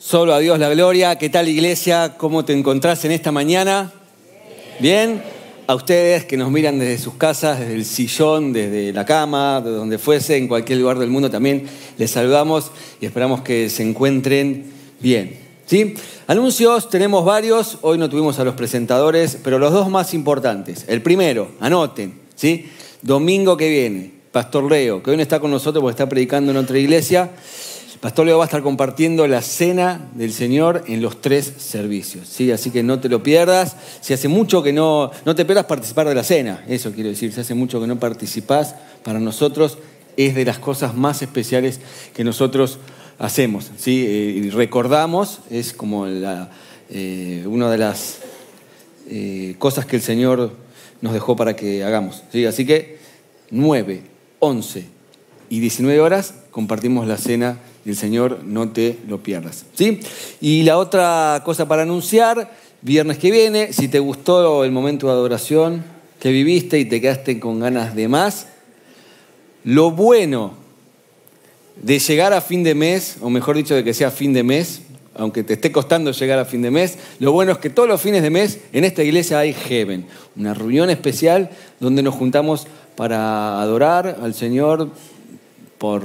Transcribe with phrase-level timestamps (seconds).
[0.00, 1.18] Solo a Dios la gloria.
[1.18, 2.14] ¿Qué tal iglesia?
[2.16, 3.92] ¿Cómo te encontrás en esta mañana?
[4.78, 5.20] ¿Bien?
[5.66, 9.70] A ustedes que nos miran desde sus casas, desde el sillón, desde la cama, de
[9.70, 11.66] donde fuese, en cualquier lugar del mundo también,
[11.98, 14.66] les saludamos y esperamos que se encuentren
[15.00, 15.36] bien.
[15.66, 15.96] ¿Sí?
[16.28, 20.84] Anuncios tenemos varios, hoy no tuvimos a los presentadores, pero los dos más importantes.
[20.86, 22.70] El primero, anoten, ¿sí?
[23.02, 26.58] Domingo que viene, Pastor Leo, que hoy no está con nosotros porque está predicando en
[26.58, 27.32] otra iglesia,
[28.00, 32.28] Pastor Leo va a estar compartiendo la cena del Señor en los tres servicios.
[32.28, 32.52] ¿sí?
[32.52, 33.74] Así que no te lo pierdas.
[34.00, 37.32] Si hace mucho que no, no te pierdas participar de la cena, eso quiero decir,
[37.32, 39.78] si hace mucho que no participás, para nosotros
[40.16, 41.80] es de las cosas más especiales
[42.14, 42.78] que nosotros
[43.18, 43.70] hacemos.
[43.76, 44.04] ¿sí?
[44.06, 48.18] Eh, recordamos, es como eh, una de las
[49.08, 50.52] eh, cosas que el Señor
[51.00, 52.22] nos dejó para que hagamos.
[52.30, 52.46] ¿sí?
[52.46, 52.98] Así que
[53.50, 54.02] 9,
[54.38, 54.84] 11
[55.50, 57.58] y 19 horas compartimos la cena
[57.90, 59.64] el Señor, no te lo pierdas.
[59.74, 60.00] ¿sí?
[60.40, 62.52] Y la otra cosa para anunciar,
[62.82, 65.84] viernes que viene, si te gustó el momento de adoración
[66.20, 68.48] que viviste y te quedaste con ganas de más,
[69.64, 70.54] lo bueno
[71.76, 74.82] de llegar a fin de mes, o mejor dicho, de que sea fin de mes,
[75.14, 78.00] aunque te esté costando llegar a fin de mes, lo bueno es que todos los
[78.00, 83.60] fines de mes en esta iglesia hay Heaven, una reunión especial donde nos juntamos para
[83.60, 84.90] adorar al Señor
[85.78, 86.02] por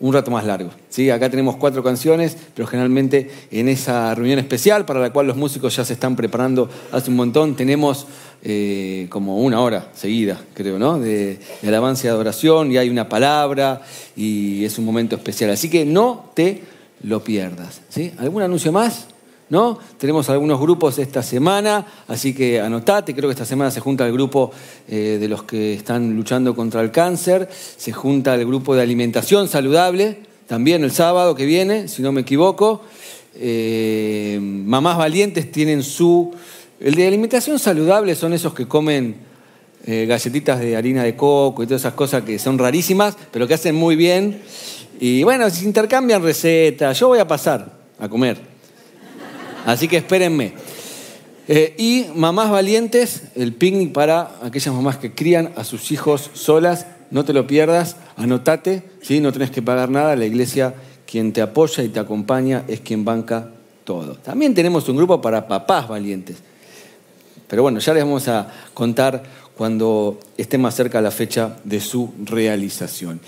[0.00, 0.70] un rato más largo.
[0.88, 1.10] ¿sí?
[1.10, 5.76] Acá tenemos cuatro canciones, pero generalmente en esa reunión especial para la cual los músicos
[5.76, 8.06] ya se están preparando hace un montón, tenemos
[8.42, 10.98] eh, como una hora seguida, creo, ¿no?
[10.98, 13.82] De, de, alabanza y adoración, y hay una palabra,
[14.16, 15.50] y es un momento especial.
[15.50, 16.62] Así que no te
[17.02, 17.82] lo pierdas.
[17.88, 18.12] ¿sí?
[18.18, 19.06] ¿Algún anuncio más?
[19.50, 19.78] ¿No?
[19.98, 24.12] Tenemos algunos grupos esta semana, así que anotate, creo que esta semana se junta el
[24.12, 24.52] grupo
[24.88, 29.48] eh, de los que están luchando contra el cáncer, se junta el grupo de alimentación
[29.48, 32.82] saludable, también el sábado que viene, si no me equivoco.
[33.34, 36.32] Eh, mamás valientes tienen su...
[36.78, 39.16] El de alimentación saludable son esos que comen
[39.84, 43.54] eh, galletitas de harina de coco y todas esas cosas que son rarísimas, pero que
[43.54, 44.40] hacen muy bien.
[44.98, 48.49] Y bueno, se intercambian recetas, yo voy a pasar a comer
[49.66, 50.54] Así que espérenme.
[51.48, 56.86] Eh, y mamás valientes, el picnic para aquellas mamás que crían a sus hijos solas.
[57.10, 59.18] No te lo pierdas, anotate, ¿sí?
[59.18, 60.14] no tenés que pagar nada.
[60.14, 60.74] La iglesia,
[61.06, 63.50] quien te apoya y te acompaña, es quien banca
[63.82, 64.14] todo.
[64.14, 66.36] También tenemos un grupo para papás valientes.
[67.48, 69.24] Pero bueno, ya les vamos a contar
[69.56, 73.20] cuando esté más cerca la fecha de su realización.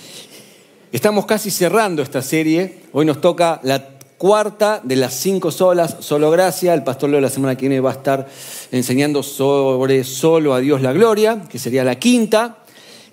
[0.92, 2.82] Estamos casi cerrando esta serie.
[2.92, 6.74] Hoy nos toca la cuarta de las cinco solas, solo gracia.
[6.74, 8.28] El pastor Leo la semana que viene va a estar
[8.70, 12.58] enseñando sobre solo a Dios la gloria, que sería la quinta.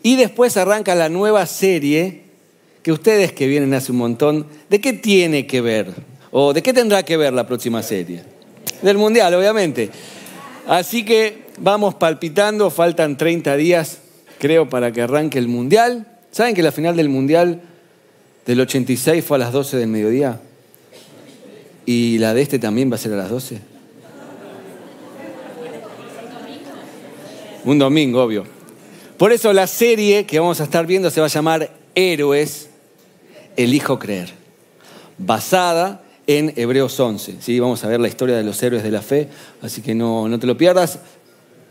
[0.03, 2.25] Y después arranca la nueva serie,
[2.83, 5.95] que ustedes que vienen hace un montón, ¿de qué tiene que ver?
[6.29, 8.21] ¿O de qué tendrá que ver la próxima serie?
[8.83, 9.89] Del Mundial, obviamente.
[10.67, 13.97] Así que vamos palpitando, faltan 30 días,
[14.37, 16.05] creo, para que arranque el Mundial.
[16.29, 17.63] ¿Saben que la final del Mundial
[18.45, 20.39] del 86 fue a las 12 del mediodía?
[21.89, 23.59] ¿Y la de este también va a ser a las 12?
[27.65, 28.43] Un domingo, obvio.
[29.17, 32.69] Por eso la serie que vamos a estar viendo se va a llamar Héroes,
[33.57, 34.29] elijo creer,
[35.17, 37.37] basada en Hebreos 11.
[37.39, 37.59] ¿sí?
[37.59, 39.27] Vamos a ver la historia de los héroes de la fe,
[39.63, 40.99] así que no, no te lo pierdas.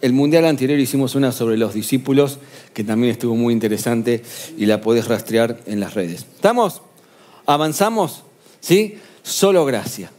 [0.01, 2.41] El mundial anterior hicimos una sobre los discípulos,
[2.75, 4.25] que también estuvo muy interesante
[4.57, 6.27] y la podés rastrear en las redes.
[6.35, 6.83] ¿Estamos?
[7.47, 8.25] ¿Avanzamos?
[8.59, 8.99] ¿Sí?
[9.29, 10.11] Solo gracia.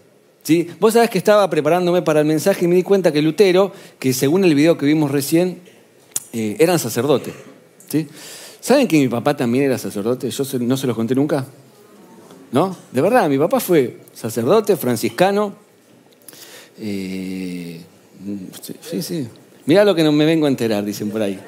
[0.44, 0.70] ¿Sí?
[0.80, 4.14] Vos sabés que estaba preparándome para el mensaje y me di cuenta que Lutero, que
[4.14, 5.62] según el video que vimos recién,
[6.32, 7.34] eh, eran sacerdotes.
[7.90, 8.08] ¿sí?
[8.62, 10.30] ¿Saben que mi papá también era sacerdote?
[10.30, 11.46] Yo no se los conté nunca.
[12.52, 12.78] ¿No?
[12.92, 15.56] De verdad, mi papá fue sacerdote, franciscano.
[16.80, 17.82] Eh,
[18.82, 19.28] sí, sí.
[19.66, 21.40] Mirá lo que no me vengo a enterar, dicen por ahí.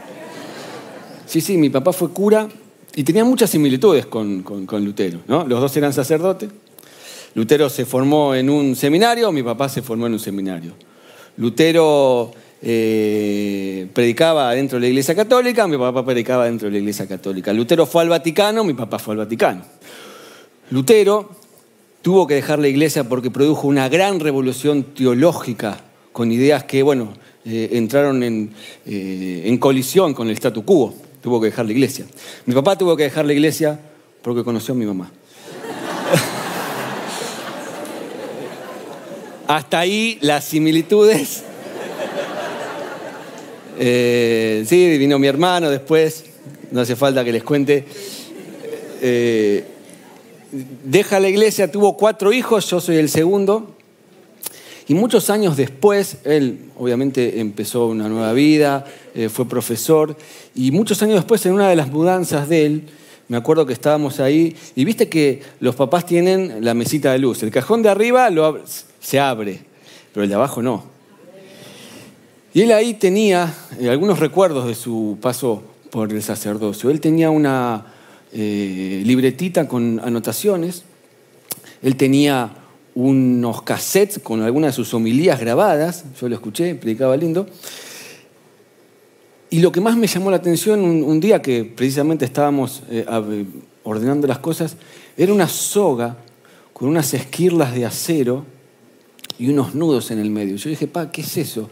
[1.27, 2.49] Sí, sí, mi papá fue cura
[2.95, 5.19] y tenía muchas similitudes con, con Lutero.
[5.27, 5.45] ¿no?
[5.47, 6.49] Los dos eran sacerdotes.
[7.33, 10.73] Lutero se formó en un seminario, mi papá se formó en un seminario.
[11.37, 12.31] Lutero
[12.61, 17.53] eh, predicaba dentro de la Iglesia Católica, mi papá predicaba dentro de la Iglesia Católica.
[17.53, 19.63] Lutero fue al Vaticano, mi papá fue al Vaticano.
[20.69, 21.31] Lutero
[22.01, 25.79] tuvo que dejar la Iglesia porque produjo una gran revolución teológica
[26.11, 27.13] con ideas que, bueno,
[27.45, 28.51] eh, entraron en,
[28.85, 30.93] eh, en colisión con el statu quo.
[31.21, 32.05] Tuvo que dejar la Iglesia.
[32.45, 33.79] Mi papá tuvo que dejar la Iglesia
[34.21, 35.11] porque conoció a mi mamá.
[39.51, 41.43] Hasta ahí las similitudes.
[43.77, 46.23] Eh, sí, vino mi hermano después,
[46.71, 47.83] no hace falta que les cuente.
[49.01, 49.65] Eh,
[50.85, 53.75] deja la iglesia, tuvo cuatro hijos, yo soy el segundo.
[54.87, 60.15] Y muchos años después, él obviamente empezó una nueva vida, eh, fue profesor,
[60.55, 62.83] y muchos años después, en una de las mudanzas de él,
[63.27, 67.43] me acuerdo que estábamos ahí, y viste que los papás tienen la mesita de luz.
[67.43, 68.29] El cajón de arriba
[69.01, 69.59] se abre,
[70.13, 70.83] pero el de abajo no.
[72.53, 76.89] Y él ahí tenía eh, algunos recuerdos de su paso por el sacerdocio.
[76.89, 77.85] Él tenía una
[78.31, 80.83] eh, libretita con anotaciones,
[81.81, 82.51] él tenía
[82.93, 87.47] unos cassettes con algunas de sus homilías grabadas, yo lo escuché, predicaba lindo.
[89.49, 93.05] Y lo que más me llamó la atención un, día que precisamente estábamos eh,
[93.83, 94.77] ordenando las cosas,
[95.17, 96.17] era una soga
[96.73, 98.45] con unas esquirlas de acero
[99.41, 100.55] y unos nudos en el medio.
[100.55, 101.67] Yo dije, pa, ¿qué es eso?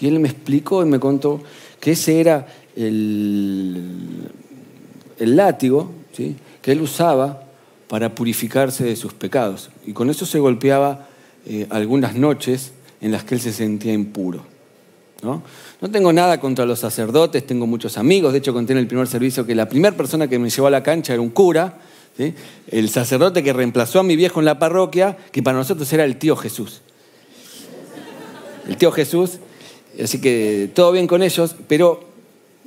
[0.00, 1.42] Y él me explicó y me contó
[1.80, 4.30] que ese era el,
[5.18, 5.90] el látigo
[6.62, 7.42] que él usaba
[7.88, 9.70] para purificarse de sus pecados.
[9.84, 11.08] Y con eso se golpeaba
[11.44, 12.70] eh, algunas noches
[13.00, 14.44] en las que él se sentía impuro.
[15.20, 15.42] ¿no?
[15.80, 18.32] no tengo nada contra los sacerdotes, tengo muchos amigos.
[18.32, 20.70] De hecho, conté en el primer servicio que la primera persona que me llevó a
[20.70, 21.80] la cancha era un cura,
[22.70, 26.16] el sacerdote que reemplazó a mi viejo en la parroquia, que para nosotros era el
[26.16, 26.82] tío Jesús.
[28.68, 29.38] El tío Jesús,
[30.02, 32.04] así que todo bien con ellos, pero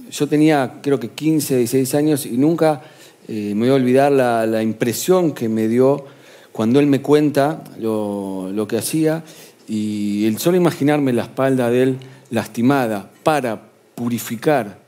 [0.10, 2.82] yo tenía creo que 15, 16 años y nunca
[3.28, 6.06] eh, me voy a olvidar la, impresión que me dio
[6.52, 9.24] cuando él me cuenta lo, que hacía
[9.68, 11.98] y el solo imaginarme la espalda de él
[12.32, 13.62] lastimada para
[13.94, 14.80] purificar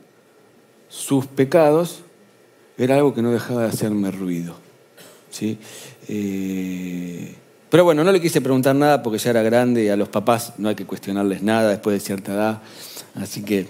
[0.88, 2.02] sus pecados
[2.76, 4.56] era algo que no dejaba de hacerme ruido.
[5.30, 5.58] ¿sí?
[6.08, 7.34] Eh,
[7.74, 10.52] pero bueno, no le quise preguntar nada porque ya era grande y a los papás
[10.58, 12.62] no hay que cuestionarles nada después de cierta edad.
[13.16, 13.66] Así que,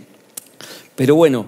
[0.95, 1.47] pero bueno,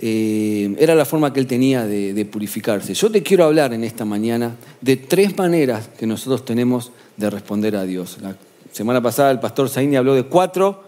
[0.00, 2.94] eh, era la forma que él tenía de, purificarse.
[2.94, 7.76] Yo te quiero hablar en esta mañana de tres maneras que nosotros tenemos de responder
[7.76, 8.16] a Dios.
[8.22, 8.34] La
[8.72, 10.84] semana pasada el pastor Zaini habló de cuatro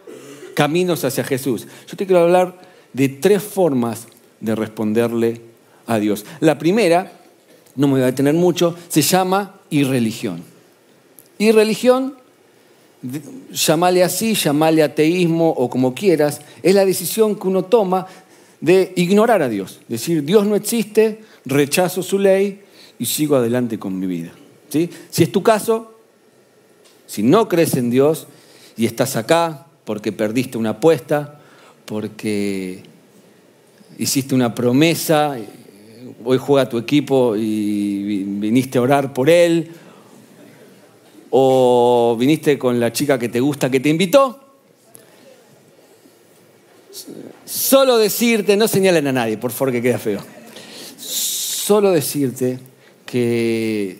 [0.55, 1.67] caminos hacia Jesús.
[1.87, 2.59] Yo te quiero hablar
[2.95, 4.09] de tres formas
[4.41, 5.43] de responderle
[5.87, 6.25] a Dios.
[6.41, 7.13] La primera,
[7.77, 10.49] no me voy a detener mucho, se llama irreligión.
[11.41, 12.17] Irreligión,
[13.51, 18.07] llamale así, llamale ateísmo o como quieras, es la decisión que uno toma
[18.61, 22.61] de ignorar a Dios, decir, Dios no existe, rechazo su ley
[22.99, 24.33] y sigo adelante con mi vida.
[24.69, 24.91] ¿Sí?
[25.09, 25.95] Si es tu caso,
[27.07, 28.27] si no crees en Dios
[28.77, 31.41] y estás acá porque perdiste una apuesta,
[31.87, 32.83] porque
[33.99, 35.39] hiciste una promesa,
[36.23, 39.71] hoy juega tu equipo y viniste a orar por él,
[41.31, 44.51] o viniste con la chica que te gusta que te invitó,
[47.45, 50.21] Solo decirte, no señalen a nadie, por favor que queda feo.
[50.99, 52.59] Solo decirte
[53.07, 53.99] que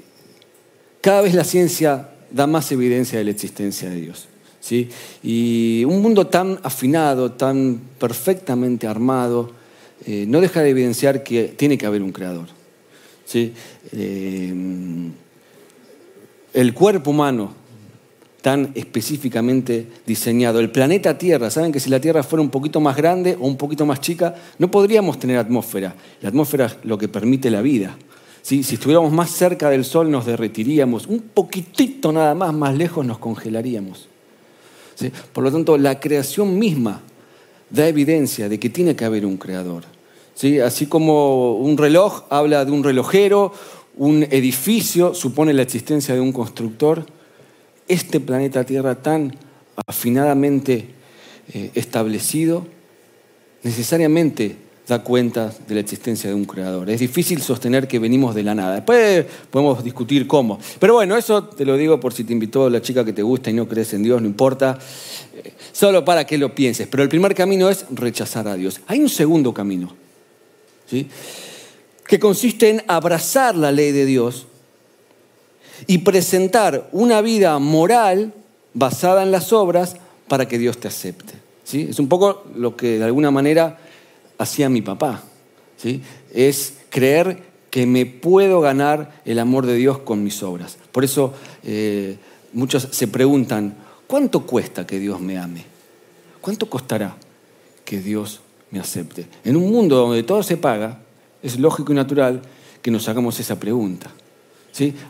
[1.01, 4.29] cada vez la ciencia da más evidencia de la existencia de Dios.
[4.61, 4.89] ¿sí?
[5.23, 9.51] Y un mundo tan afinado, tan perfectamente armado,
[10.07, 12.47] eh, no deja de evidenciar que tiene que haber un creador.
[13.25, 13.53] ¿sí?
[13.93, 14.55] Eh,
[16.53, 17.53] el cuerpo humano
[18.43, 20.61] tan específicamente diseñado.
[20.61, 23.57] El planeta Tierra, saben que si la Tierra fuera un poquito más grande o un
[23.57, 25.95] poquito más chica, no podríamos tener atmósfera.
[26.23, 27.97] La atmósfera es lo que permite la vida.
[28.43, 33.19] Si estuviéramos más cerca del Sol nos derretiríamos, un poquitito nada más, más lejos nos
[33.19, 34.09] congelaríamos.
[35.33, 37.03] Por lo tanto, la creación misma
[37.69, 39.85] da evidencia de que tiene que haber un creador.
[40.35, 40.59] ¿Sí?
[40.59, 43.53] Así como un reloj habla de un relojero,
[44.01, 47.05] un edificio supone la existencia de un constructor,
[47.87, 49.37] este planeta Tierra tan
[49.87, 50.87] afinadamente
[51.53, 52.67] eh, establecido
[53.63, 54.57] necesariamente
[54.89, 56.89] da cuenta de la existencia de un creador.
[56.89, 58.77] Es difícil sostener que venimos de la nada.
[58.77, 60.59] Después podemos discutir cómo.
[60.79, 63.51] Pero bueno, eso te lo digo por si te invitó la chica que te gusta
[63.51, 64.79] y no crees en Dios, no importa.
[65.35, 66.89] Eh, solo para que lo pienses.
[66.89, 68.81] Pero el primer camino es rechazar a Dios.
[68.87, 69.95] Hay un segundo camino,
[70.87, 71.07] ¿sí?
[72.11, 74.49] Que consiste en abrazar la ley de Dios
[75.87, 78.35] y presentar una vida moral
[78.75, 79.95] basada en las obras
[80.27, 81.35] para que Dios te acepte.
[81.63, 81.87] ¿sí?
[81.89, 83.79] Es un poco lo que de alguna manera
[84.39, 85.23] hacía mi papá.
[85.77, 86.03] ¿sí?
[86.35, 90.79] Es creer que me puedo ganar el amor de Dios con mis obras.
[90.91, 92.17] Por eso eh,
[92.53, 93.77] muchos se preguntan,
[94.09, 95.65] ¿cuánto cuesta que Dios me ame?
[96.41, 97.17] ¿Cuánto costará
[97.85, 98.41] que Dios
[98.73, 99.29] me acepte?
[99.45, 101.03] En un mundo donde todo se paga,
[101.43, 102.43] es lógico y natural
[102.83, 104.11] que nos hagamos esa pregunta.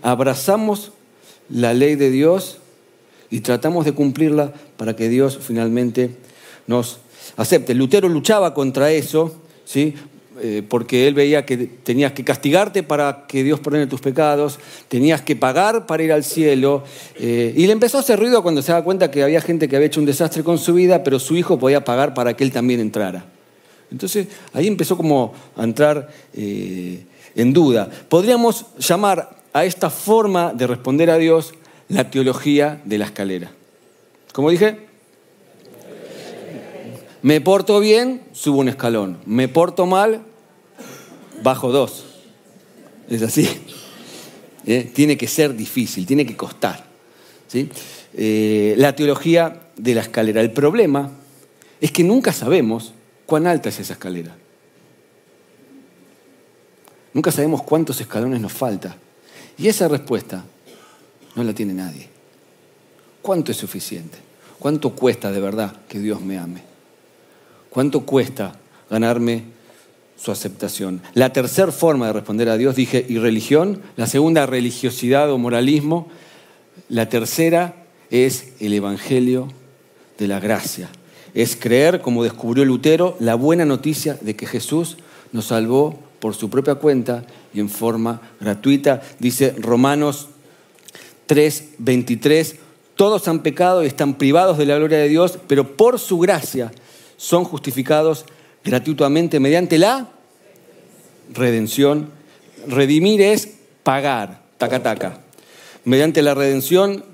[0.02, 0.92] Abrazamos
[1.48, 2.58] la ley de Dios
[3.30, 6.16] y tratamos de cumplirla para que Dios finalmente
[6.66, 6.98] nos
[7.36, 7.74] acepte.
[7.74, 9.34] Lutero luchaba contra eso,
[9.64, 9.94] ¿sí?
[10.42, 14.58] eh, porque él veía que tenías que castigarte para que Dios perdone tus pecados,
[14.88, 16.82] tenías que pagar para ir al cielo.
[17.16, 19.76] Eh, y le empezó a hacer ruido cuando se daba cuenta que había gente que
[19.76, 22.52] había hecho un desastre con su vida, pero su hijo podía pagar para que él
[22.52, 23.26] también entrara.
[23.90, 27.04] Entonces ahí empezó como a entrar eh,
[27.34, 27.90] en duda.
[28.08, 31.54] Podríamos llamar a esta forma de responder a Dios
[31.88, 33.50] la teología de la escalera.
[34.32, 34.78] ¿Cómo dije?
[37.22, 39.18] Me porto bien, subo un escalón.
[39.26, 40.22] Me porto mal,
[41.42, 42.04] bajo dos.
[43.08, 43.48] Es así.
[44.66, 44.90] ¿Eh?
[44.94, 46.84] Tiene que ser difícil, tiene que costar.
[47.48, 47.68] ¿sí?
[48.14, 50.40] Eh, la teología de la escalera.
[50.40, 51.10] El problema
[51.80, 52.94] es que nunca sabemos
[53.30, 54.34] cuán alta es esa escalera.
[57.14, 58.96] Nunca sabemos cuántos escalones nos falta.
[59.56, 60.44] Y esa respuesta
[61.36, 62.08] no la tiene nadie.
[63.22, 64.18] ¿Cuánto es suficiente?
[64.58, 66.62] ¿Cuánto cuesta de verdad que Dios me ame?
[67.70, 68.56] ¿Cuánto cuesta
[68.90, 69.44] ganarme
[70.16, 71.00] su aceptación?
[71.14, 73.80] La tercera forma de responder a Dios, dije, y religión.
[73.94, 76.08] La segunda, religiosidad o moralismo.
[76.88, 77.76] La tercera
[78.10, 79.46] es el Evangelio
[80.18, 80.88] de la gracia.
[81.34, 84.96] Es creer, como descubrió Lutero, la buena noticia de que Jesús
[85.32, 89.02] nos salvó por su propia cuenta y en forma gratuita.
[89.18, 90.28] Dice Romanos
[91.26, 92.56] 3, 23,
[92.94, 96.70] todos han pecado y están privados de la gloria de Dios, pero por su gracia
[97.16, 98.24] son justificados
[98.64, 100.10] gratuitamente mediante la
[101.32, 102.10] redención.
[102.66, 103.48] Redimir es
[103.82, 105.20] pagar, taca taca,
[105.84, 107.04] mediante la redención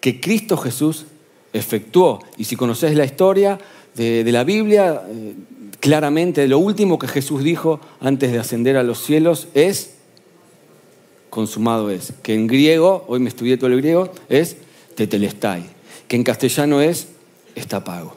[0.00, 1.06] que Cristo Jesús
[1.52, 2.20] efectuó.
[2.36, 3.58] Y si conoces la historia
[3.94, 5.34] de, la Biblia, eh,
[5.80, 9.94] claramente lo último que Jesús dijo antes de ascender a los cielos es,
[11.30, 14.56] consumado es, que en griego, hoy me estudié todo el griego, es
[14.94, 15.64] tetelestai,
[16.06, 17.08] que en castellano es,
[17.54, 18.16] está pago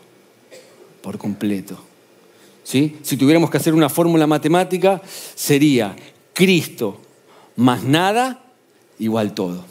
[1.02, 1.78] por completo.
[2.64, 2.98] ¿Sí?
[3.02, 5.02] Si tuviéramos que hacer una fórmula matemática,
[5.36, 5.96] sería
[6.34, 7.00] Cristo
[7.56, 8.44] más nada
[9.00, 9.66] igual todo.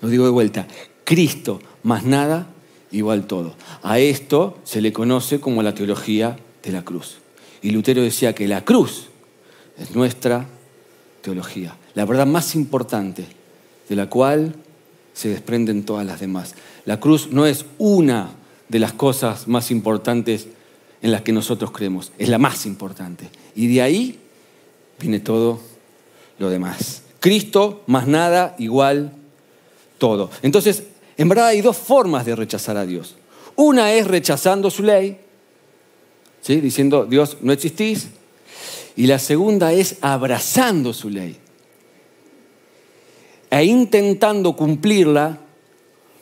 [0.00, 0.66] Lo digo de vuelta,
[1.04, 2.48] Cristo más nada
[2.90, 3.54] igual todo.
[3.82, 7.18] A esto se le conoce como la teología de la cruz.
[7.62, 9.06] Y Lutero decía que la cruz
[9.78, 10.46] es nuestra
[11.22, 13.26] teología, la verdad más importante
[13.88, 14.54] de la cual
[15.12, 16.54] se desprenden todas las demás.
[16.84, 18.30] La cruz no es una
[18.68, 20.46] de las cosas más importantes
[21.02, 22.12] en las que nosotros creemos.
[22.18, 23.28] Es la más importante.
[23.54, 24.18] Y de ahí
[25.00, 25.60] viene todo
[26.38, 27.02] lo demás.
[27.20, 29.12] Cristo más nada igual
[29.98, 30.30] todo.
[30.42, 30.84] Entonces,
[31.18, 33.16] en verdad hay dos formas de rechazar a Dios.
[33.56, 35.18] Una es rechazando su ley,
[36.40, 36.60] ¿sí?
[36.60, 38.08] diciendo, Dios, no existís.
[38.94, 41.36] Y la segunda es abrazando su ley
[43.50, 45.38] e intentando cumplirla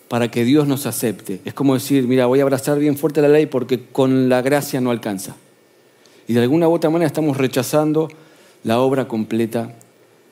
[0.08, 1.40] para que Dios nos acepte.
[1.44, 4.80] Es como decir, mira, voy a abrazar bien fuerte la ley porque con la gracia
[4.80, 5.36] no alcanza.
[6.28, 8.08] Y de alguna u otra manera estamos rechazando
[8.64, 9.74] la obra completa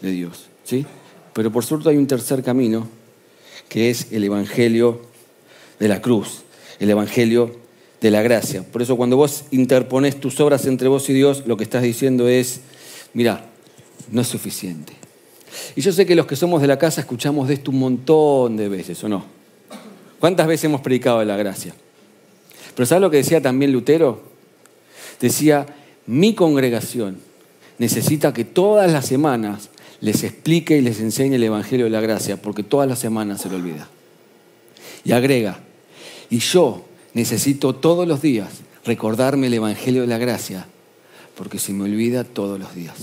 [0.01, 0.47] de Dios.
[0.65, 0.87] ¿sí?
[1.33, 2.89] Pero por suerte hay un tercer camino,
[3.69, 5.01] que es el Evangelio
[5.79, 6.43] de la cruz,
[6.79, 7.57] el Evangelio
[8.01, 8.63] de la gracia.
[8.63, 12.29] Por eso cuando vos interpones tus obras entre vos y Dios, lo que estás diciendo
[12.29, 12.61] es,
[13.15, 13.47] mira,
[14.11, 14.93] no es suficiente.
[15.77, 18.57] Y yo sé que los que somos de la casa escuchamos de esto un montón
[18.57, 19.25] de veces, ¿o no?
[20.21, 21.75] ¿Cuántas veces hemos predicado de la gracia?
[22.75, 24.23] Pero ¿sabes lo que decía también Lutero?
[25.21, 25.67] Decía,
[26.07, 27.19] mi congregación
[27.79, 29.71] necesita que todas las semanas
[30.01, 33.49] les explique y les enseñe el Evangelio de la gracia, porque todas las semanas se
[33.49, 33.89] lo olvida.
[35.05, 35.61] Y agrega,
[36.31, 38.49] y yo necesito todos los días
[38.85, 40.67] recordarme el Evangelio de la gracia,
[41.37, 42.95] porque se me olvida todos los días.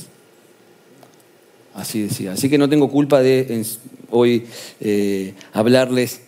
[1.74, 2.34] Así decía.
[2.34, 3.66] Así que no tengo culpa de
[4.10, 4.46] hoy
[4.80, 6.22] eh, hablarles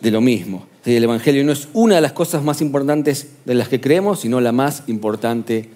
[0.00, 0.66] de lo mismo.
[0.84, 4.40] El Evangelio no es una de las cosas más importantes de las que creemos, sino
[4.40, 5.68] la más importante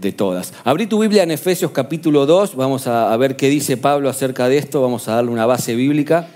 [0.00, 0.52] de todas.
[0.64, 4.58] Abrí tu Biblia en Efesios capítulo 2, vamos a, ver qué dice Pablo acerca de
[4.58, 6.28] esto, vamos a darle una base bíblica.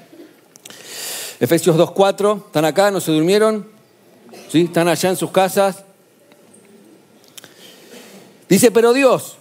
[1.40, 2.90] Efesios 2.4, ¿están acá?
[2.90, 3.66] ¿No se durmieron?
[4.49, 4.62] ¿Sí?
[4.62, 5.85] ¿Están allá en sus casas?
[8.49, 9.37] Dice, pero Dios,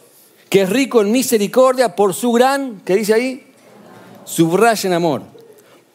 [0.50, 3.44] que es rico en misericordia por su gran, ¿qué dice ahí?
[4.25, 5.34] Subraya en amor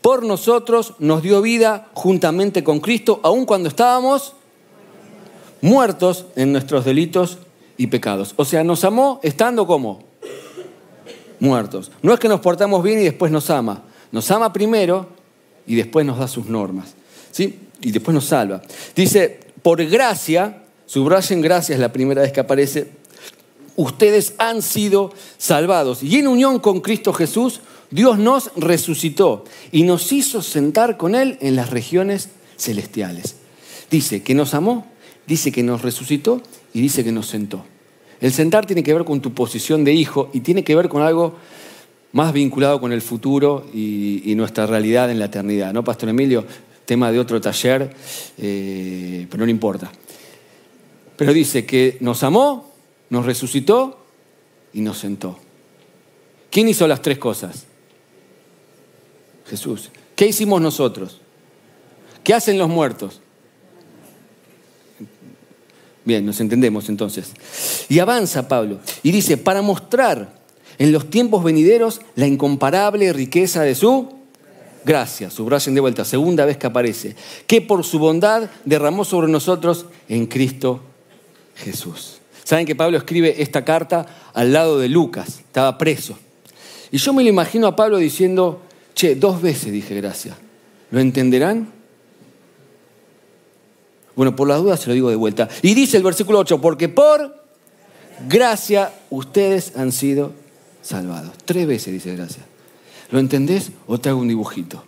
[0.08, 4.34] por nosotros, nos dio vida juntamente con Cristo, aun cuando estábamos
[5.60, 7.38] muertos en nuestros delitos
[7.78, 8.34] y pecados.
[8.36, 10.04] O sea, nos amó estando como
[11.40, 11.90] muertos.
[12.02, 13.84] No es que nos portamos bien y después nos ama.
[14.12, 15.08] Nos ama primero
[15.66, 16.94] y después nos da sus normas.
[17.30, 17.58] ¿sí?
[17.80, 18.60] Y después nos salva.
[18.94, 22.90] Dice, por gracia, subrayen gracia es la primera vez que aparece,
[23.76, 26.02] ustedes han sido salvados.
[26.02, 31.38] Y en unión con Cristo Jesús, Dios nos resucitó y nos hizo sentar con Él
[31.40, 33.36] en las regiones celestiales.
[33.90, 34.86] Dice que nos amó,
[35.26, 37.64] dice que nos resucitó y dice que nos sentó.
[38.20, 41.02] El sentar tiene que ver con tu posición de hijo y tiene que ver con
[41.02, 41.36] algo
[42.12, 45.72] más vinculado con el futuro y, nuestra realidad en la eternidad.
[45.72, 46.44] ¿No, Pastor Emilio?
[46.84, 47.94] Tema de otro taller,
[48.38, 49.90] eh, pero no importa.
[51.16, 52.72] Pero dice que nos amó,
[53.10, 54.06] nos resucitó
[54.72, 55.38] y nos sentó.
[56.50, 57.66] ¿Quién hizo las tres cosas?
[59.46, 59.90] Jesús.
[60.16, 61.20] ¿Qué hicimos nosotros?
[62.24, 63.20] ¿Qué hacen los muertos?
[66.08, 67.32] Bien, nos entendemos entonces.
[67.90, 70.32] Y avanza Pablo y dice, para mostrar
[70.78, 74.08] en los tiempos venideros la incomparable riqueza de su
[74.86, 77.14] gracia, subrayen de vuelta, segunda vez que aparece,
[77.46, 80.80] que por su bondad derramó sobre nosotros en Cristo
[81.56, 82.20] Jesús.
[82.42, 86.18] Saben que Pablo escribe esta carta al lado de Lucas, estaba preso.
[86.90, 88.62] Y yo me lo imagino a Pablo diciendo,
[88.94, 90.38] che, dos veces dije gracias,
[90.90, 91.77] ¿lo entenderán?
[94.18, 95.48] Bueno, por las dudas se lo digo de vuelta.
[95.62, 97.40] Y dice el versículo 8, porque por
[98.26, 100.32] gracia ustedes han sido
[100.82, 101.30] salvados.
[101.44, 102.44] Tres veces dice gracia.
[103.12, 104.82] ¿Lo entendés o te hago un dibujito?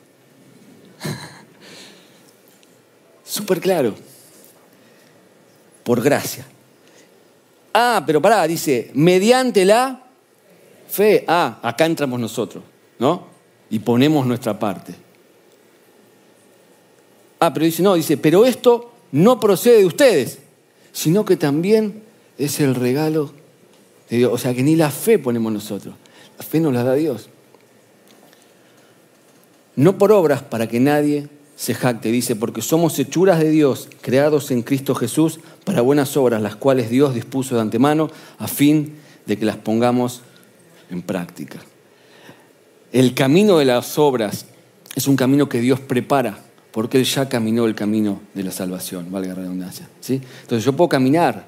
[3.25, 3.95] Súper claro.
[5.85, 6.45] Por gracia.
[7.73, 10.07] Ah, pero pará, dice, mediante la
[10.89, 11.25] fe.
[11.29, 12.65] Ah, acá entramos nosotros,
[12.99, 13.29] ¿no?
[13.71, 14.93] Y ponemos nuestra parte.
[17.39, 20.39] Ah, pero dice, no, dice, pero esto no procede de ustedes,
[20.93, 22.03] sino que también
[22.39, 23.33] es el regalo
[24.09, 24.33] de Dios.
[24.33, 25.95] O sea que ni la fe ponemos nosotros,
[26.39, 27.29] la fe nos la da Dios.
[29.77, 34.51] No por obras para que nadie se jacte, dice, porque somos hechuras de Dios, creados
[34.51, 38.95] en Cristo Jesús para buenas obras, las cuales Dios dispuso de antemano a fin
[39.27, 40.23] de que las pongamos
[40.91, 41.59] en práctica.
[42.93, 44.47] El camino de las obras
[44.95, 46.41] es un camino que Dios prepara
[46.73, 49.89] porque Él ya caminó el camino de la salvación, valga la redundancia.
[50.01, 50.21] ¿sí?
[50.43, 51.47] Entonces yo puedo caminar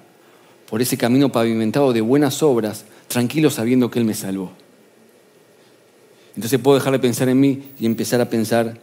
[0.68, 4.52] por ese camino pavimentado de buenas obras, tranquilo sabiendo que Él me salvó.
[6.34, 8.80] Entonces puedo dejar de pensar en mí y empezar a pensar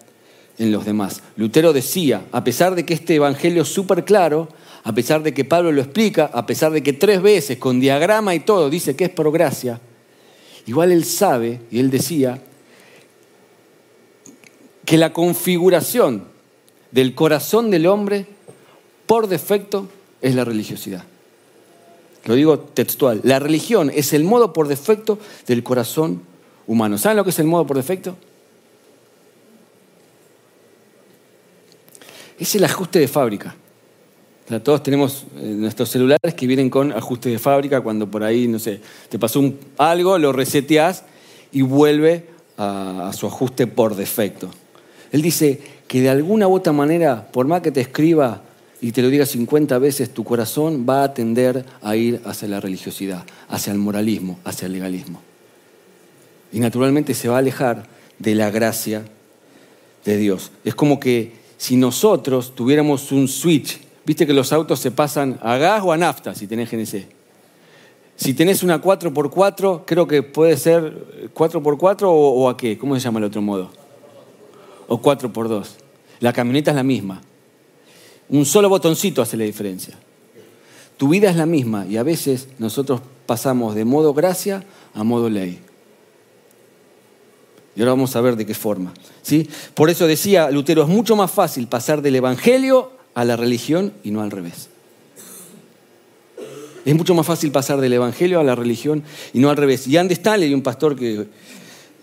[0.60, 1.22] en los demás.
[1.36, 4.50] Lutero decía, a pesar de que este evangelio es súper claro,
[4.84, 8.36] a pesar de que Pablo lo explica, a pesar de que tres veces con diagrama
[8.36, 9.80] y todo dice que es por gracia,
[10.68, 12.42] igual él sabe, y él decía,
[14.90, 16.24] que la configuración
[16.90, 18.26] del corazón del hombre
[19.06, 19.88] por defecto
[20.20, 21.04] es la religiosidad.
[22.26, 23.22] Lo digo textual.
[23.24, 26.24] La religión es el modo por defecto del corazón
[26.66, 26.98] humano.
[26.98, 28.18] ¿Saben lo que es el modo por defecto?
[32.40, 33.56] Es el ajuste de fábrica.
[34.64, 38.58] todos tenemos eh, nuestros celulares que vienen con ajuste de fábrica cuando por ahí, no
[38.58, 41.04] sé, te pasó algo, lo reseteas
[41.52, 42.26] y vuelve
[42.58, 44.50] a su ajuste por defecto.
[45.12, 48.42] Él dice que de alguna u otra manera, por más que te escriba
[48.82, 52.60] y te lo diga 50 veces, tu corazón va a tender a ir hacia la
[52.60, 55.22] religiosidad, hacia el moralismo, hacia el legalismo.
[56.52, 57.86] Y naturalmente se va a alejar
[58.20, 59.04] de la gracia
[60.06, 60.52] de Dios.
[60.64, 65.58] Es como que si nosotros tuviéramos un switch, viste que los autos se pasan a
[65.58, 67.06] gas o a nafta si tenés GNC.
[68.16, 73.02] Si tenés una 4x4, creo que puede ser 4x4 o, o a qué, ¿cómo se
[73.02, 73.79] llama el otro modo?
[74.90, 75.66] O 4x2.
[76.20, 77.22] La camioneta es la misma.
[78.28, 79.96] Un solo botoncito hace la diferencia.
[80.98, 85.30] Tu vida es la misma y a veces nosotros pasamos de modo gracia a modo
[85.30, 85.60] ley.
[87.76, 88.94] Y ahora vamos a ver de qué forma.
[89.22, 89.48] ¿sí?
[89.74, 94.12] Por eso decía Lutero, es mucho más fácil pasar del Evangelio a la religión y
[94.12, 94.70] no al revés.
[96.84, 99.88] Es mucho más fácil pasar del Evangelio a la religión y no al revés.
[99.88, 101.28] Y Andy Stanley, un pastor que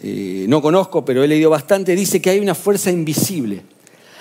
[0.03, 3.63] eh, no conozco, pero he leído bastante, dice que hay una fuerza invisible,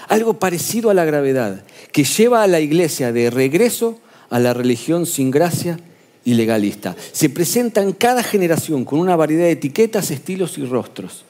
[0.07, 5.05] algo parecido a la gravedad, que lleva a la iglesia de regreso a la religión
[5.05, 5.79] sin gracia
[6.23, 6.95] y legalista.
[7.11, 11.23] Se presenta en cada generación con una variedad de etiquetas, estilos y rostros.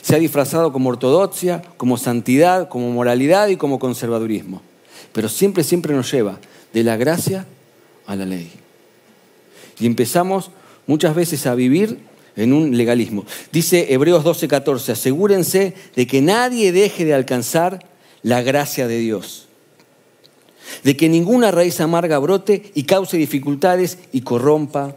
[0.00, 4.62] Se ha disfrazado como ortodoxia, como santidad, como moralidad y como conservadurismo.
[5.12, 6.38] Pero siempre, siempre nos lleva
[6.72, 7.46] de la gracia
[8.06, 8.50] a la ley.
[9.78, 10.50] Y empezamos
[10.86, 11.98] muchas veces a vivir
[12.36, 13.24] en un legalismo.
[13.50, 17.84] Dice Hebreos 12:14, asegúrense de que nadie deje de alcanzar
[18.22, 19.48] la gracia de Dios,
[20.84, 24.96] de que ninguna raíz amarga brote y cause dificultades y corrompa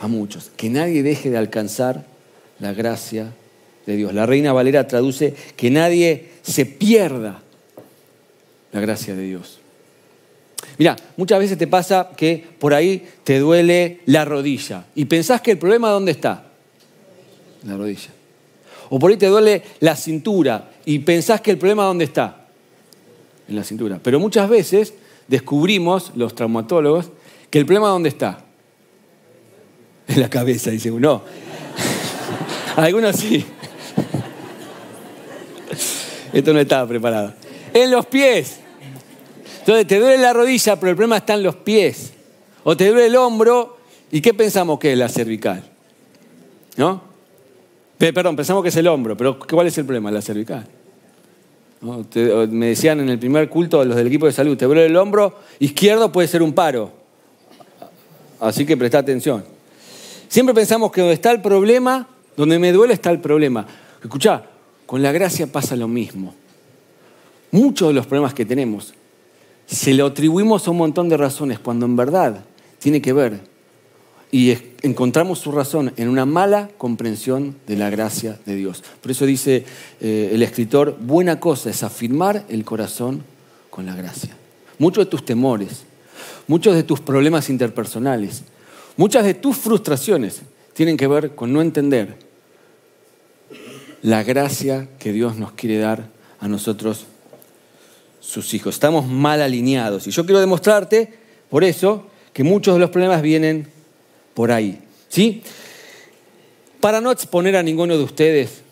[0.00, 2.06] a muchos, que nadie deje de alcanzar
[2.58, 3.32] la gracia
[3.86, 4.14] de Dios.
[4.14, 7.42] La reina Valera traduce que nadie se pierda
[8.72, 9.61] la gracia de Dios.
[10.78, 15.52] Mira, muchas veces te pasa que por ahí te duele la rodilla y pensás que
[15.52, 16.44] el problema dónde está?
[17.64, 18.10] La rodilla.
[18.90, 22.46] O por ahí te duele la cintura y pensás que el problema dónde está?
[23.48, 24.00] En la cintura.
[24.02, 24.94] Pero muchas veces
[25.28, 27.10] descubrimos, los traumatólogos,
[27.50, 28.44] que el problema dónde está?
[30.08, 31.22] En la cabeza, dice uno.
[32.76, 33.44] Algunos sí.
[36.32, 37.34] Esto no estaba preparado.
[37.72, 38.61] En los pies.
[39.62, 42.12] Entonces te duele la rodilla, pero el problema está en los pies.
[42.64, 43.76] O te duele el hombro,
[44.10, 45.62] ¿y qué pensamos que es la cervical?
[46.76, 47.00] ¿No?
[47.96, 50.10] Perdón, pensamos que es el hombro, pero ¿cuál es el problema?
[50.10, 50.66] La cervical.
[52.50, 55.38] me decían en el primer culto los del equipo de salud, te duele el hombro
[55.60, 56.90] izquierdo, puede ser un paro.
[58.40, 59.44] Así que presta atención.
[60.26, 63.64] Siempre pensamos que donde está el problema, donde me duele está el problema.
[64.02, 64.42] Escuchá,
[64.86, 66.34] con la gracia pasa lo mismo.
[67.52, 68.94] Muchos de los problemas que tenemos
[69.66, 72.44] se lo atribuimos a un montón de razones, cuando en verdad
[72.78, 73.52] tiene que ver
[74.32, 78.82] y encontramos su razón en una mala comprensión de la gracia de Dios.
[79.02, 79.66] Por eso dice
[80.00, 83.22] eh, el escritor, buena cosa es afirmar el corazón
[83.68, 84.34] con la gracia.
[84.78, 85.84] Muchos de tus temores,
[86.48, 88.42] muchos de tus problemas interpersonales,
[88.96, 90.40] muchas de tus frustraciones
[90.72, 92.16] tienen que ver con no entender
[94.00, 96.08] la gracia que Dios nos quiere dar
[96.40, 97.04] a nosotros,
[98.22, 98.74] sus hijos.
[98.74, 100.06] Estamos mal alineados.
[100.06, 101.12] Y yo quiero demostrarte,
[101.50, 103.66] por eso, que muchos de los problemas vienen
[104.32, 104.78] por ahí.
[105.08, 105.42] ¿Sí?
[106.80, 108.62] Para no exponer a ninguno de ustedes,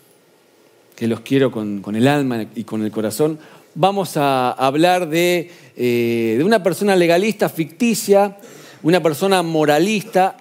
[0.96, 3.38] que los quiero con, el alma y con el corazón,
[3.74, 8.38] vamos a hablar de, eh, de una persona legalista ficticia,
[8.82, 10.36] una persona moralista,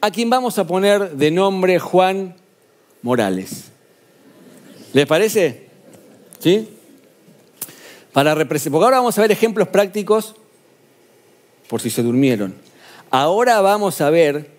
[0.00, 2.36] a quien vamos a poner de nombre Juan
[3.02, 3.70] Morales.
[4.92, 5.68] ¿Les parece?
[6.38, 6.68] ¿Sí?
[8.18, 10.34] Para porque ahora vamos a ver ejemplos prácticos
[11.68, 12.52] por si se durmieron.
[13.12, 14.50] Ahora vamos a ver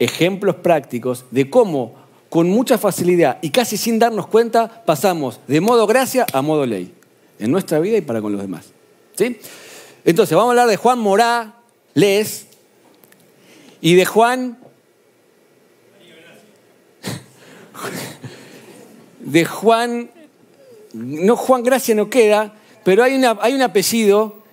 [0.00, 1.94] ejemplos prácticos de cómo
[2.28, 6.92] con mucha facilidad y casi sin darnos cuenta pasamos de modo gracia a modo ley
[7.38, 8.72] en nuestra vida y para con los demás.
[9.14, 9.38] ¿Sí?
[10.04, 12.48] Entonces, vamos a hablar de Juan Morales
[13.80, 14.58] y de Juan
[19.20, 20.10] de Juan
[20.94, 24.44] no Juan Gracia no queda, pero hay, un apellido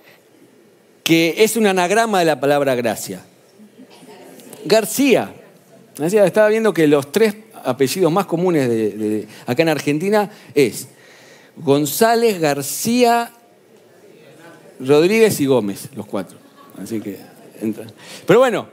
[1.04, 3.20] que es un anagrama de la palabra gracia.
[4.64, 5.34] García.
[6.00, 10.88] Estaba viendo que los tres apellidos más comunes de, acá en Argentina es
[11.56, 13.32] González, García,
[14.80, 16.38] Rodríguez y Gómez, los cuatro.
[16.82, 17.18] Así que
[17.60, 17.86] entra.
[18.26, 18.66] Pero bueno,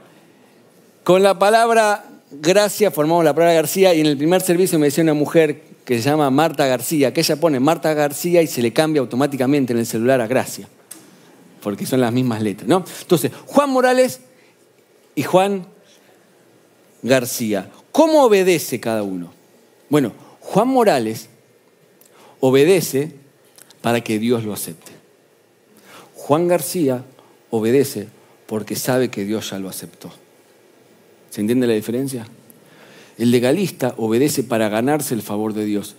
[1.04, 5.04] con la palabra gracia formamos la palabra García y en el primer servicio me decía
[5.04, 8.72] una mujer que se llama Marta García, que ella pone Marta García y se le
[8.72, 10.68] cambia automáticamente en el celular a Gracia,
[11.60, 12.84] porque son las mismas letras, ¿no?
[13.00, 14.20] Entonces, Juan Morales
[15.16, 15.66] y Juan
[17.02, 17.72] García.
[17.90, 19.32] ¿Cómo obedece cada uno?
[19.88, 21.28] Bueno, Juan Morales
[22.38, 23.10] obedece
[23.82, 24.92] para que Dios lo acepte.
[26.14, 27.04] Juan García
[27.50, 28.06] obedece
[28.46, 30.12] porque sabe que Dios ya lo aceptó.
[31.30, 32.28] ¿Se entiende la diferencia?
[33.20, 35.94] El legalista obedece para ganarse el favor de Dios.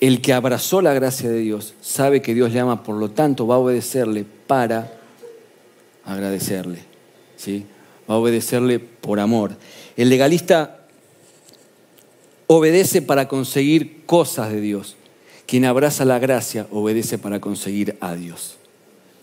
[0.00, 3.48] El que abrazó la gracia de Dios sabe que Dios le ama, por lo tanto
[3.48, 4.96] va a obedecerle para
[6.04, 6.78] agradecerle.
[7.36, 7.66] ¿sí?
[8.08, 9.56] Va a obedecerle por amor.
[9.96, 10.86] El legalista
[12.46, 14.94] obedece para conseguir cosas de Dios.
[15.46, 18.54] Quien abraza la gracia obedece para conseguir a Dios.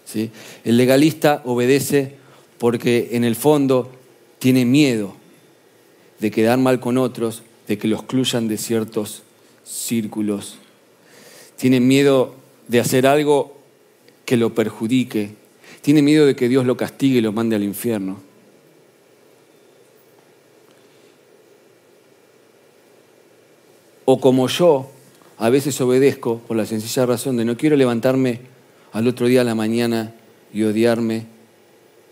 [0.04, 0.30] ¿sí?
[0.66, 2.18] El legalista obedece
[2.58, 3.94] porque en el fondo
[4.40, 5.21] tiene miedo
[6.22, 9.24] de quedar mal con otros, de que lo excluyan de ciertos
[9.66, 10.58] círculos.
[11.58, 12.36] Tiene miedo
[12.68, 13.58] de hacer algo
[14.24, 15.32] que lo perjudique.
[15.82, 18.20] Tiene miedo de que Dios lo castigue y lo mande al infierno.
[24.06, 24.92] O como yo,
[25.38, 28.42] a veces obedezco por la sencilla razón de no quiero levantarme
[28.92, 30.14] al otro día a la mañana
[30.54, 31.26] y odiarme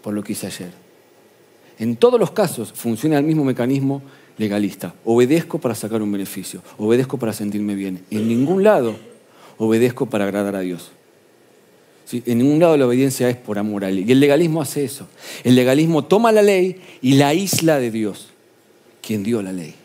[0.02, 0.79] por lo que hice ayer.
[1.80, 4.02] En todos los casos funciona el mismo mecanismo
[4.38, 4.94] legalista.
[5.06, 8.04] Obedezco para sacar un beneficio, obedezco para sentirme bien.
[8.12, 8.96] En ningún lado
[9.58, 10.92] obedezco para agradar a Dios.
[12.12, 14.08] En ningún lado la obediencia es por amor a él.
[14.08, 15.08] Y el legalismo hace eso.
[15.44, 18.30] El legalismo toma la ley y la isla de Dios,
[19.02, 19.76] quien dio la ley.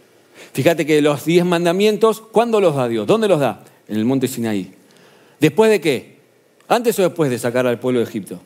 [0.53, 3.07] Fíjate que los diez mandamientos, ¿cuándo los da Dios?
[3.07, 3.65] ¿Dónde los da?
[3.89, 4.73] En el monte Sinaí.
[5.39, 6.17] ¿Después de qué?
[6.67, 8.41] ¿Antes o después de sacar al pueblo de Egipto?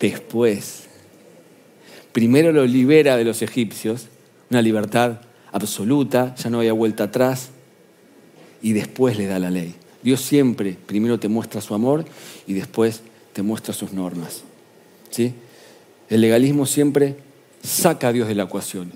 [0.00, 0.84] Después.
[2.12, 4.08] Primero lo libera de los egipcios,
[4.50, 5.20] una libertad
[5.52, 7.50] absoluta, ya no había vuelta atrás,
[8.62, 9.74] y después le da la ley.
[10.02, 12.04] Dios siempre primero te muestra su amor
[12.46, 14.42] y después te muestra sus normas.
[15.10, 15.34] ¿Sí?
[16.08, 17.16] El legalismo siempre
[17.62, 18.90] saca a Dios de la ecuación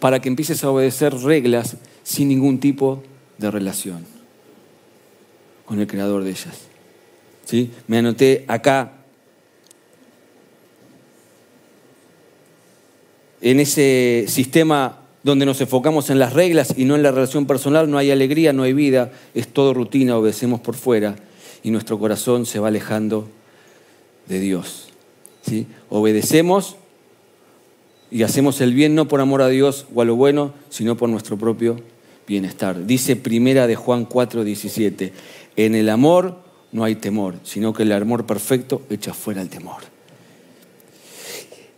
[0.00, 3.02] para que empieces a obedecer reglas sin ningún tipo
[3.38, 4.04] de relación
[5.64, 6.60] con el creador de ellas.
[7.44, 7.70] ¿Sí?
[7.88, 9.03] Me anoté acá
[13.44, 17.90] en ese sistema donde nos enfocamos en las reglas y no en la relación personal,
[17.90, 21.16] no hay alegría, no hay vida, es todo rutina, obedecemos por fuera
[21.62, 23.28] y nuestro corazón se va alejando
[24.28, 24.88] de Dios.
[25.46, 25.66] ¿sí?
[25.90, 26.76] Obedecemos
[28.10, 31.10] y hacemos el bien no por amor a Dios o a lo bueno, sino por
[31.10, 31.76] nuestro propio
[32.26, 32.86] bienestar.
[32.86, 35.12] Dice primera de Juan 4, 17,
[35.56, 36.38] en el amor
[36.72, 39.82] no hay temor, sino que el amor perfecto echa fuera el temor.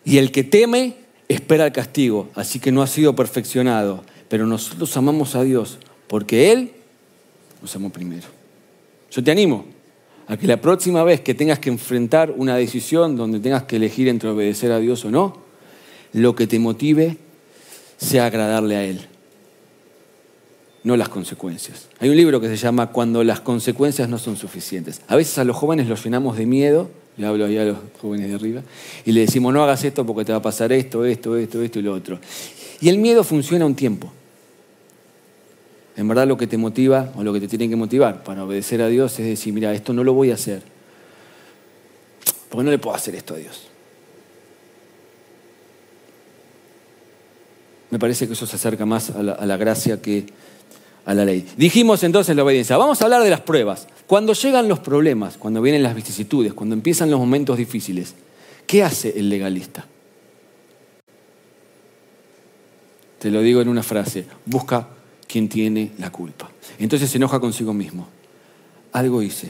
[0.04, 4.96] Y el que teme espera el castigo, así que no ha sido perfeccionado, pero nosotros
[4.96, 6.72] amamos a Dios porque Él
[7.62, 8.26] nos amó primero.
[9.10, 9.64] Yo te animo
[10.28, 14.08] a que la próxima vez que tengas que enfrentar una decisión donde tengas que elegir
[14.08, 15.38] entre obedecer a Dios o no,
[16.12, 17.16] lo que te motive
[17.96, 19.00] sea agradarle a Él,
[20.84, 21.88] no las consecuencias.
[21.98, 25.00] Hay un libro que se llama Cuando las consecuencias no son suficientes.
[25.08, 28.28] A veces a los jóvenes los llenamos de miedo, le hablo ahí a los jóvenes
[28.28, 28.62] de arriba,
[29.04, 31.78] y le decimos, no hagas esto porque te va a pasar esto, esto, esto, esto
[31.78, 32.18] y lo otro.
[32.80, 34.12] Y el miedo funciona un tiempo.
[35.96, 38.82] En verdad lo que te motiva o lo que te tiene que motivar para obedecer
[38.82, 40.62] a Dios es decir, mira, esto no lo voy a hacer.
[42.50, 43.68] Porque no le puedo hacer esto a Dios.
[47.90, 50.26] Me parece que eso se acerca más a la, gracia que
[51.06, 51.46] a la ley.
[51.56, 52.76] Dijimos entonces la obediencia.
[52.76, 53.86] Vamos a hablar de las pruebas.
[54.06, 58.14] Cuando llegan los problemas, cuando vienen las vicisitudes, cuando empiezan los momentos difíciles,
[58.66, 59.86] ¿qué hace el legalista?
[63.20, 64.88] Te lo digo en una frase, busca
[65.26, 66.50] quien tiene la culpa.
[66.78, 68.08] Entonces se enoja consigo mismo.
[68.92, 69.48] Algo hice.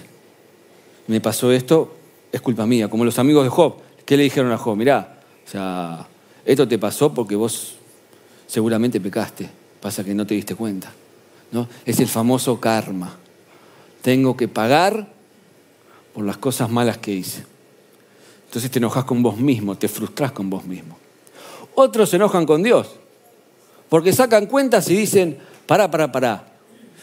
[1.06, 1.96] Me pasó esto,
[2.32, 2.88] es culpa mía.
[2.88, 3.76] Como los amigos de Job.
[4.04, 4.76] ¿Qué le dijeron a Job?
[4.76, 6.06] Mirá, o sea,
[6.44, 7.76] esto te pasó porque vos
[8.46, 9.48] seguramente pecaste.
[9.80, 10.92] Pasa que no te diste cuenta.
[11.84, 13.16] Es el famoso karma.
[14.02, 15.08] Tengo que pagar
[16.14, 17.44] por las cosas malas que hice.
[18.46, 20.98] Entonces te enojas con vos mismo, te frustras con vos mismo.
[21.74, 22.96] Otros se enojan con Dios,
[23.88, 26.48] porque sacan cuentas y dicen, pará, pará, pará,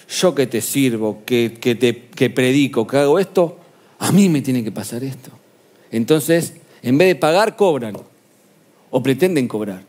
[0.10, 3.58] yo que te sirvo, que, te, que predico, que hago esto,
[4.00, 5.30] a mí me tiene que pasar esto.
[5.92, 7.96] Entonces, en vez de pagar, cobran
[8.90, 9.84] o pretenden cobrar.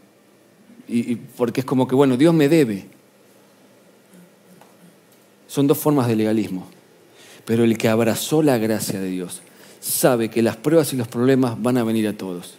[0.86, 2.86] Y, porque es como que, bueno, Dios me debe.
[5.54, 6.66] Son dos formas de legalismo.
[7.44, 9.40] Pero el que abrazó la gracia de Dios
[9.78, 12.54] sabe que las pruebas y los problemas van a venir a todos.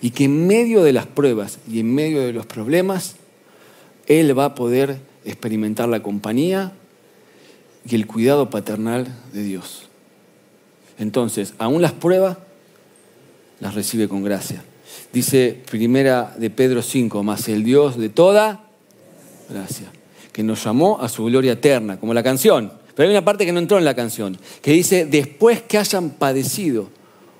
[0.00, 3.16] Y que en medio de las pruebas y en medio de los problemas,
[4.06, 6.72] Él va a poder experimentar la compañía
[7.86, 9.82] y el cuidado paternal de Dios.
[10.98, 12.38] Entonces, aún las pruebas
[13.60, 14.64] las recibe con gracia.
[15.12, 18.64] Dice primera de Pedro 5, más el Dios de toda
[19.50, 19.92] gracia,
[20.38, 22.70] que nos llamó a su gloria eterna, como la canción.
[22.94, 26.10] Pero hay una parte que no entró en la canción, que dice, después que hayan
[26.10, 26.90] padecido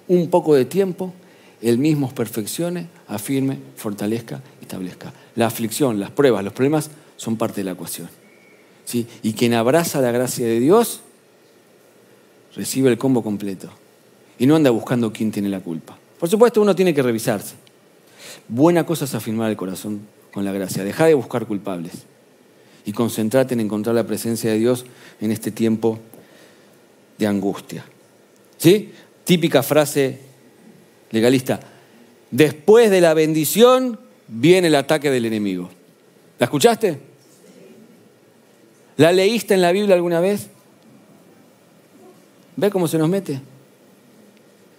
[0.09, 1.15] un poco de tiempo,
[1.63, 5.13] Él mismo os perfeccione, afirme, fortalezca, establezca.
[5.37, 8.09] La aflicción, las pruebas, los problemas son parte de la ecuación.
[8.85, 9.07] ¿sí?
[9.23, 11.03] Y quien abraza la gracia de Dios
[12.57, 13.71] recibe el combo completo.
[14.41, 15.97] Y no anda buscando quién tiene la culpa.
[16.19, 17.55] Por supuesto, uno tiene que revisarse.
[18.49, 20.01] Buena cosa es afirmar el corazón
[20.33, 20.83] con la gracia.
[20.83, 21.93] Deja de buscar culpables
[22.89, 24.87] y concentrate en encontrar la presencia de Dios
[25.21, 25.99] en este tiempo
[27.19, 27.85] de angustia.
[28.57, 28.93] ¿Sí?
[29.25, 30.19] Típica frase
[31.11, 31.61] legalista.
[32.31, 35.69] Después de la bendición viene el ataque del enemigo.
[36.39, 36.99] ¿La escuchaste?
[38.97, 40.49] ¿La leíste en la Biblia alguna vez?
[42.57, 43.39] ¿Ve cómo se nos mete?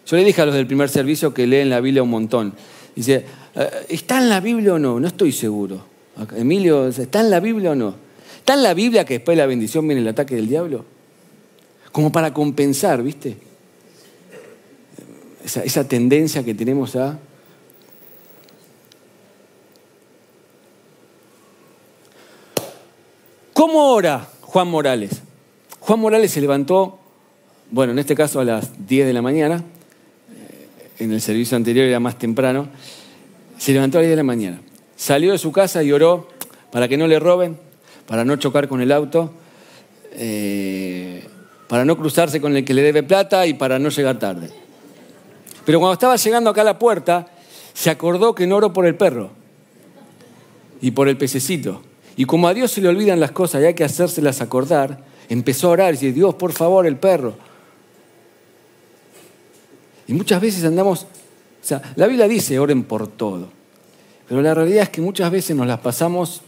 [0.08, 2.56] Yo le dije a los del primer servicio que leen la Biblia un montón.
[2.96, 5.00] Dice, eh, ¿está en la Biblia o no?
[5.00, 5.89] No estoy seguro.
[6.36, 7.96] Emilio, ¿está en la Biblia o no?
[8.38, 10.86] ¿Está en la Biblia que después de la bendición viene el ataque del diablo?
[11.92, 13.38] Como para compensar, ¿viste?
[15.44, 17.20] Esa, esa tendencia que tenemos a
[23.60, 25.22] ¿Cómo ora Juan Morales?
[25.82, 26.98] Juan Morales se levantó,
[27.70, 29.58] bueno, en este caso a las 10 de la mañana,
[30.34, 32.70] eh, en el servicio anterior era más temprano,
[33.58, 34.62] se levantó a las 10 de la mañana,
[35.00, 36.28] salió de su casa y oró
[36.72, 37.58] para que no le roben,
[38.06, 39.32] para no chocar con el auto,
[40.12, 41.26] eh,
[41.70, 44.50] para no cruzarse con el que le debe plata y para no llegar tarde.
[45.64, 47.28] Pero cuando estaba llegando acá a la puerta,
[47.74, 49.30] se acordó que no oró por el perro
[50.82, 51.82] y por el pececito.
[52.18, 55.70] Y como a Dios se le olvidan las cosas y hay que hacérselas acordar, empezó
[55.70, 57.36] a orar y dice, Dios, por favor, el perro.
[60.08, 61.08] Y muchas veces andamos, o
[61.66, 63.59] sea, la Biblia dice, oren por todo.
[64.30, 66.44] Pero la realidad es que muchas veces nos las pasamos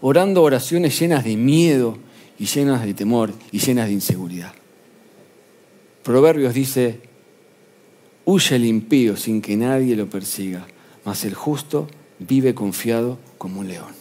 [0.00, 1.98] orando oraciones llenas de miedo
[2.38, 4.52] y llenas de temor y llenas de inseguridad.
[6.02, 7.00] Proverbios dice,
[8.24, 10.66] huye el impío sin que nadie lo persiga,
[11.04, 13.92] mas el justo vive confiado como un león.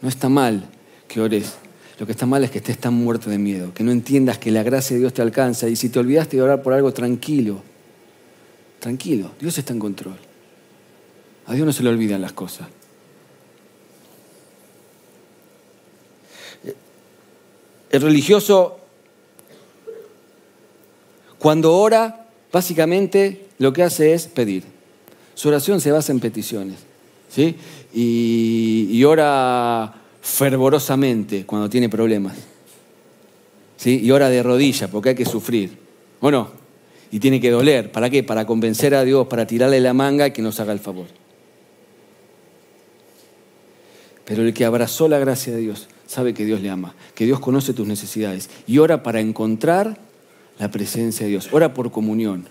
[0.00, 0.70] No está mal
[1.06, 1.56] que ores.
[1.98, 4.50] Lo que está mal es que estés tan muerto de miedo, que no entiendas que
[4.50, 7.60] la gracia de Dios te alcanza y si te olvidaste de orar por algo, tranquilo.
[8.78, 10.29] Tranquilo, Dios está en control.
[11.50, 12.68] A Dios no se le olvidan las cosas.
[17.90, 18.78] El religioso,
[21.40, 24.62] cuando ora, básicamente lo que hace es pedir.
[25.34, 26.76] Su oración se basa en peticiones.
[27.28, 27.56] ¿sí?
[27.92, 32.36] Y, ora fervorosamente cuando tiene problemas.
[33.76, 34.02] ¿sí?
[34.04, 35.76] Y ora de rodillas porque hay que sufrir.
[36.20, 36.52] ¿O no?
[37.10, 37.90] Y tiene que doler.
[37.90, 38.22] ¿Para qué?
[38.22, 41.19] Para convencer a Dios, para tirarle la manga y que nos haga el favor.
[44.30, 47.40] Pero el que abrazó la gracia de Dios sabe que Dios le ama, que Dios
[47.40, 49.98] conoce tus necesidades y ora para encontrar
[50.56, 51.48] la presencia de Dios.
[51.50, 52.46] Ora por comunión.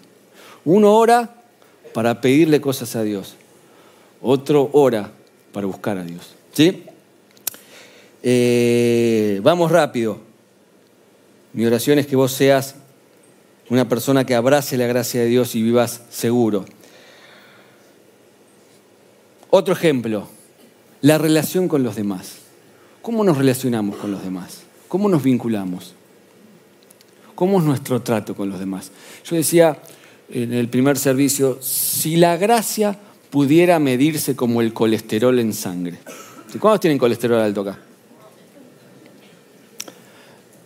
[0.65, 1.41] Uno ora
[1.93, 3.35] para pedirle cosas a Dios.
[4.21, 5.13] Otro ora
[5.53, 6.35] para buscar a Dios.
[6.51, 6.83] ¿Sí?
[8.23, 10.19] Eh, vamos rápido.
[11.53, 12.75] Mi oración es que vos seas
[13.69, 16.65] una persona que abrace la gracia de Dios y vivas seguro.
[19.49, 20.27] Otro ejemplo,
[21.01, 22.35] la relación con los demás.
[23.01, 24.61] ¿Cómo nos relacionamos con los demás?
[24.87, 25.93] ¿Cómo nos vinculamos?
[27.35, 28.91] ¿Cómo es nuestro trato con los demás?
[29.23, 29.79] Yo decía
[30.29, 32.97] en el primer servicio, si la gracia
[33.29, 35.97] pudiera medirse como el colesterol en sangre.
[36.59, 37.79] ¿Cuántos tienen colesterol alto acá?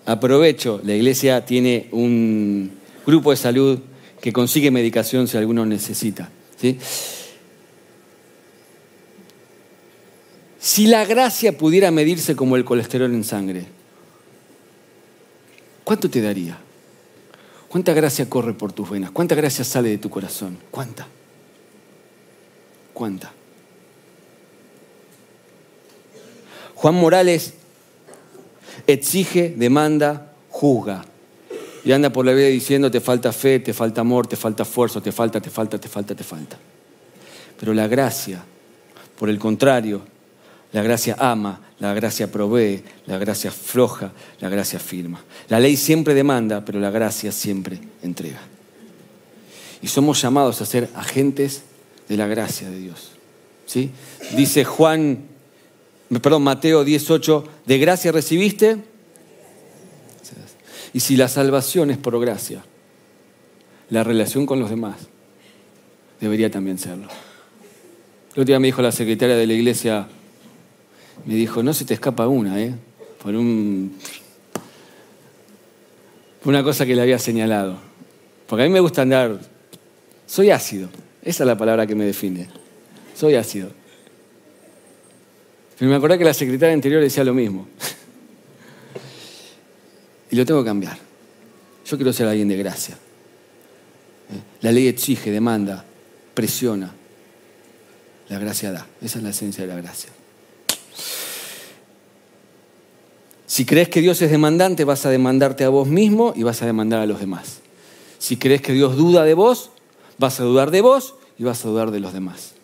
[0.06, 2.72] Aprovecho, la iglesia tiene un
[3.06, 3.80] grupo de salud
[4.22, 6.30] que consigue medicación si alguno necesita.
[6.58, 6.78] ¿sí?
[10.64, 13.66] Si la gracia pudiera medirse como el colesterol en sangre,
[15.84, 16.58] ¿cuánto te daría?
[17.68, 19.12] ¿Cuánta gracia corre por tus venas?
[19.12, 20.58] ¿Cuánta gracia sale de tu corazón?
[20.72, 21.06] ¿Cuánta?
[22.94, 23.34] ¿Cuánta?
[26.76, 27.56] Juan Morales
[28.88, 31.04] exige, demanda, juzga.
[31.84, 35.02] Y anda por la vida diciendo, te falta fe, te falta amor, te falta esfuerzo,
[35.02, 36.58] te falta, te falta, te falta, te falta.
[37.60, 38.46] Pero la gracia,
[39.20, 40.13] por el contrario,
[40.74, 45.24] la gracia ama, la gracia provee, la gracia floja, la gracia firma.
[45.48, 48.42] La ley siempre demanda, pero la gracia siempre entrega.
[49.82, 51.62] Y somos llamados a ser agentes
[52.10, 53.12] de la gracia de Dios.
[53.68, 53.92] ¿Sí?
[54.36, 55.26] Dice Juan,
[56.22, 58.78] perdón, Mateo 18, de gracia recibiste.
[60.92, 62.64] Y si la salvación es por gracia,
[63.90, 64.96] la relación con los demás
[66.20, 67.08] debería también serlo.
[68.36, 70.08] El otro día me dijo la secretaria de la iglesia,
[71.26, 72.74] me dijo, no se te escapa una, ¿eh?
[73.22, 73.98] Por un...
[76.44, 77.78] una cosa que le había señalado.
[78.48, 79.40] Porque a mí me gusta andar...
[80.26, 80.90] Soy ácido.
[81.22, 82.48] Esa es la palabra que me define.
[83.16, 83.70] Soy ácido.
[85.78, 87.68] Pero me acordé que la secretaria anterior decía lo mismo.
[90.32, 90.98] y lo tengo que cambiar.
[91.86, 92.98] Yo quiero ser alguien de gracia.
[94.62, 95.86] La ley exige, demanda,
[96.34, 96.94] presiona.
[98.30, 98.88] La gracia da.
[99.02, 100.10] Esa es la esencia de la gracia.
[103.54, 106.66] Si crees que Dios es demandante, vas a demandarte a vos mismo y vas a
[106.66, 107.60] demandar a los demás.
[108.18, 109.70] Si crees que Dios duda de vos,
[110.18, 112.56] vas a dudar de vos y vas a dudar de los demás.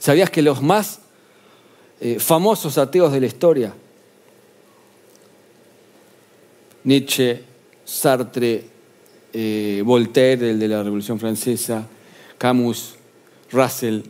[0.00, 0.98] ¿Sabías que los más
[2.00, 3.72] eh, famosos ateos de la historia,
[6.82, 7.44] Nietzsche,
[7.84, 8.64] Sartre,
[9.32, 11.86] eh, Voltaire, el de la Revolución Francesa,
[12.36, 12.96] Camus,
[13.52, 14.00] Russell,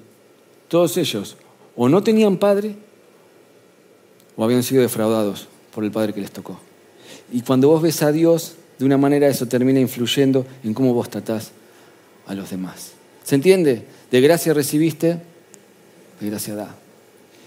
[0.66, 1.37] todos ellos
[1.77, 2.75] o no tenían padre
[4.35, 6.59] o habían sido defraudados por el Padre que les tocó.
[7.33, 11.11] Y cuando vos ves a Dios, de una manera eso termina influyendo en cómo vos
[11.11, 11.51] tratás
[12.27, 12.93] a los demás.
[13.25, 13.85] ¿Se entiende?
[14.11, 15.19] De gracia recibiste,
[16.21, 16.77] de gracia da.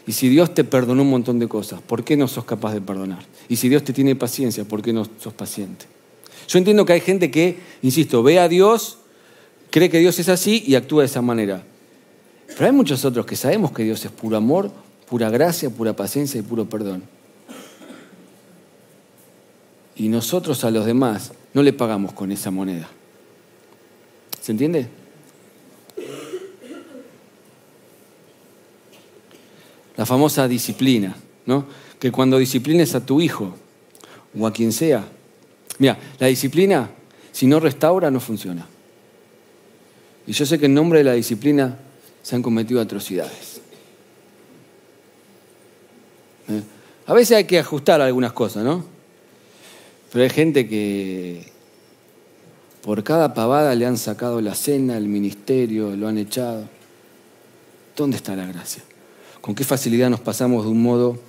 [0.05, 2.81] Y si Dios te perdonó un montón de cosas, ¿por qué no sos capaz de
[2.81, 3.23] perdonar?
[3.49, 5.85] Y si Dios te tiene paciencia, ¿por qué no sos paciente?
[6.47, 8.99] Yo entiendo que hay gente que, insisto, ve a Dios,
[9.69, 11.63] cree que Dios es así y actúa de esa manera.
[12.47, 14.71] Pero hay muchos otros que sabemos que Dios es puro amor,
[15.09, 17.16] pura gracia, pura paciencia y puro perdón
[19.97, 22.87] y nosotros a los demás no le pagamos con esa moneda.
[24.39, 24.87] ¿Se entiende?
[29.95, 31.15] La famosa disciplina,
[31.47, 31.65] ¿no?
[31.99, 33.55] Que cuando disciplines a tu hijo
[34.39, 35.03] o a quien sea,
[35.79, 36.91] mira, la disciplina,
[37.31, 38.67] si no restaura, no funciona.
[40.27, 41.79] Y yo sé que en nombre de la disciplina
[42.21, 43.61] se han cometido atrocidades.
[46.49, 46.61] ¿Eh?
[47.07, 48.96] A veces hay que ajustar algunas cosas, ¿no?
[50.17, 51.43] Pero hay gente que
[52.81, 56.67] por cada pavada le han sacado la cena, el ministerio, lo han echado.
[57.95, 58.81] ¿Dónde está la gracia?
[59.41, 61.19] ¿Con qué facilidad nos pasamos de un modo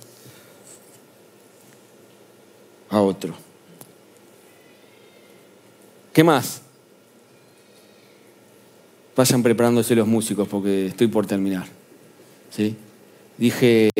[2.89, 3.35] a otro?
[6.11, 6.63] ¿Qué más?
[9.15, 11.67] Vayan preparándose los músicos porque estoy por terminar.
[12.49, 12.75] ¿Sí?
[13.37, 13.91] Dije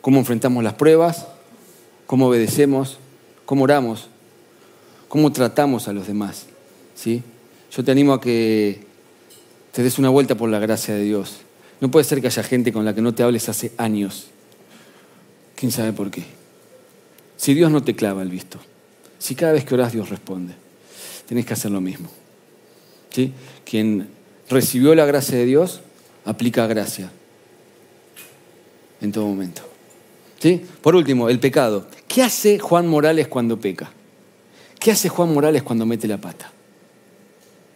[0.00, 1.26] cómo enfrentamos las pruebas,
[2.06, 3.00] cómo obedecemos,
[3.50, 4.06] cómo oramos,
[5.08, 6.46] cómo tratamos a los demás.
[6.94, 7.20] ¿Sí?
[7.72, 8.78] Yo te animo a que
[9.72, 11.38] te des una vuelta por la gracia de Dios.
[11.80, 14.28] No puede ser que haya gente con la que no te hables hace años.
[15.56, 16.22] ¿Quién sabe por qué?
[17.36, 18.60] Si Dios no te clava el visto,
[19.18, 20.54] si cada vez que oras Dios responde,
[21.26, 22.08] tenés que hacer lo mismo.
[23.12, 23.32] ¿Sí?
[23.64, 24.10] Quien
[24.48, 25.80] recibió la gracia de Dios,
[26.24, 27.10] aplica gracia
[29.00, 29.69] en todo momento.
[30.80, 31.86] Por último, el pecado.
[32.08, 33.90] ¿Qué hace Juan Morales cuando peca?
[34.78, 36.50] ¿Qué hace Juan Morales cuando mete la pata?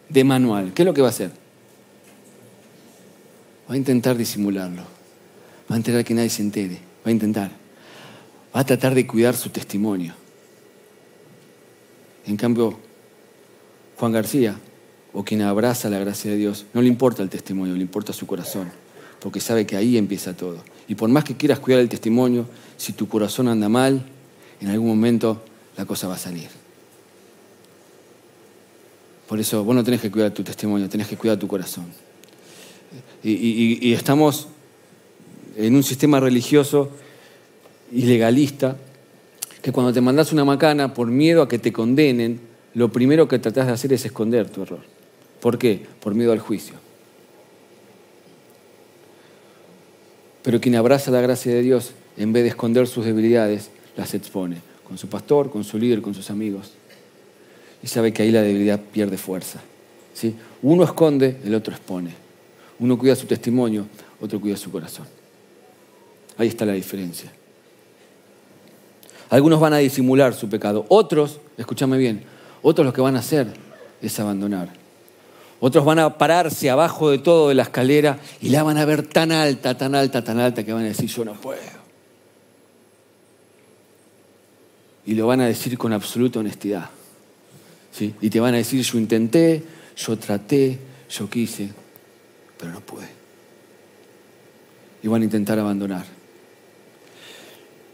[0.09, 0.73] De manual.
[0.75, 1.31] ¿Qué es lo que va a hacer?
[3.69, 4.83] Va a intentar disimularlo.
[5.71, 6.79] Va a intentar que nadie se entere.
[7.05, 7.51] Va a intentar.
[8.55, 10.15] Va a tratar de cuidar su testimonio.
[12.27, 12.79] En cambio,
[13.99, 14.59] Juan García,
[15.13, 18.27] o quien abraza la gracia de Dios, no le importa el testimonio, le importa su
[18.27, 18.73] corazón,
[19.21, 20.63] porque sabe que ahí empieza todo.
[20.89, 24.03] Y por más que quieras cuidar el testimonio, si tu corazón anda mal,
[24.61, 25.43] en algún momento
[25.77, 26.49] la cosa va a salir.
[29.29, 31.87] Por eso vos no tenés que cuidar tu testimonio, tenés que cuidar tu corazón.
[33.23, 34.49] Y, estamos
[35.57, 36.91] en un sistema religioso
[37.91, 38.77] y legalista
[39.63, 42.39] que cuando te mandas una macana por miedo a que te condenen,
[42.75, 44.81] lo primero que tratás de hacer es esconder tu error.
[45.41, 45.87] ¿Por qué?
[46.01, 46.84] Por miedo al juicio.
[50.45, 54.59] Pero quien abraza la gracia de Dios, en vez de esconder sus debilidades, las expone
[54.87, 56.73] con su pastor, con su líder, con sus amigos.
[57.83, 59.61] Y sabe que ahí la debilidad pierde fuerza.
[60.13, 60.37] ¿sí?
[60.63, 62.13] Uno esconde, el otro expone.
[62.79, 63.87] Uno cuida su testimonio,
[64.21, 65.07] otro cuida su corazón.
[66.37, 67.33] Ahí está la diferencia.
[69.31, 70.85] Algunos van a disimular su pecado.
[70.89, 72.23] Otros, escúchame bien,
[72.63, 73.47] otros lo que van a hacer
[74.03, 74.84] es abandonar.
[75.61, 79.07] Otros van a pararse abajo de todo de la escalera y la van a ver
[79.07, 81.61] tan alta, tan alta, tan alta que van a decir yo no puedo.
[85.07, 86.91] Y lo van a decir con absoluta honestidad.
[87.93, 88.15] ¿Sí?
[88.21, 89.63] Y te van a decir yo intenté,
[89.97, 90.79] yo traté,
[91.09, 91.71] yo quise,
[92.59, 93.09] pero no pude.
[95.03, 96.05] Y van a intentar abandonar.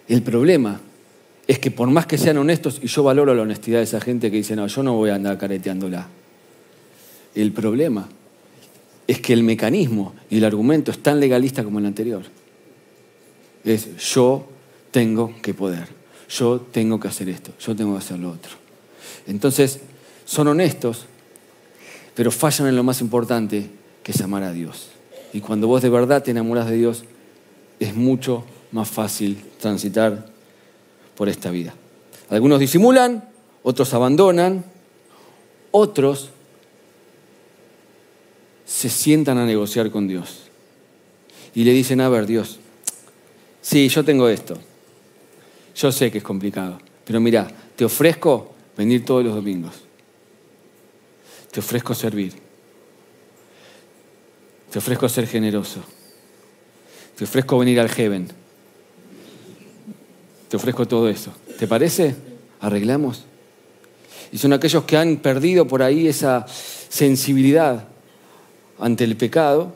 [0.09, 0.81] El problema
[1.47, 4.31] es que por más que sean honestos, y yo valoro la honestidad de esa gente
[4.31, 6.09] que dice, no, yo no voy a andar careteándola.
[7.35, 8.09] El problema
[9.07, 12.23] es que el mecanismo y el argumento es tan legalista como el anterior.
[13.65, 14.47] Es yo
[14.91, 15.89] tengo que poder,
[16.29, 18.53] yo tengo que hacer esto, yo tengo que hacer lo otro.
[19.27, 19.81] Entonces,
[20.25, 21.07] son honestos,
[22.15, 23.69] pero fallan en lo más importante,
[24.03, 24.89] que es amar a Dios.
[25.33, 27.05] Y cuando vos de verdad te enamoras de Dios,
[27.79, 30.27] es mucho más fácil transitar
[31.17, 31.75] por esta vida.
[32.29, 33.29] Algunos disimulan,
[33.63, 34.65] otros abandonan,
[35.73, 36.31] otros
[38.71, 40.43] se sientan a negociar con Dios.
[41.55, 42.61] Y le dicen, a ver, Dios,
[43.61, 44.57] sí, yo tengo esto.
[45.75, 49.75] Yo sé que es complicado, pero mira, te ofrezco venir todos los domingos.
[51.51, 52.51] Te ofrezco servir
[54.71, 55.81] te ofrezco ser generoso.
[57.17, 58.29] Te ofrezco venir al heaven.
[60.49, 61.33] Te ofrezco todo eso.
[61.59, 62.15] ¿Te parece?
[62.61, 63.25] Arreglamos.
[64.33, 67.89] Y son aquellos que han perdido por ahí esa sensibilidad
[68.81, 69.73] ante el pecado.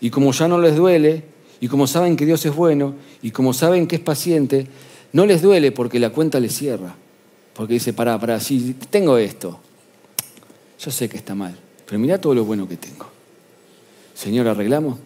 [0.00, 1.24] Y como ya no les duele,
[1.60, 4.66] y como saben que Dios es bueno, y como saben que es paciente,
[5.12, 6.94] no les duele porque la cuenta les cierra.
[7.54, 9.58] Porque dice, para, para, si tengo esto,
[10.78, 11.56] yo sé que está mal,
[11.86, 13.06] pero mira todo lo bueno que tengo.
[14.14, 14.98] Señor, ¿arreglamos?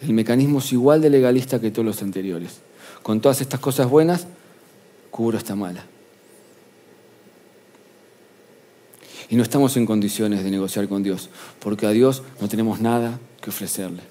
[0.00, 2.60] El mecanismo es igual de legalista que todos los anteriores.
[3.02, 4.26] Con todas estas cosas buenas,
[5.10, 5.84] cubro esta mala.
[9.30, 13.20] Y no estamos en condiciones de negociar con Dios, porque a Dios no tenemos nada
[13.40, 14.02] que ofrecerle.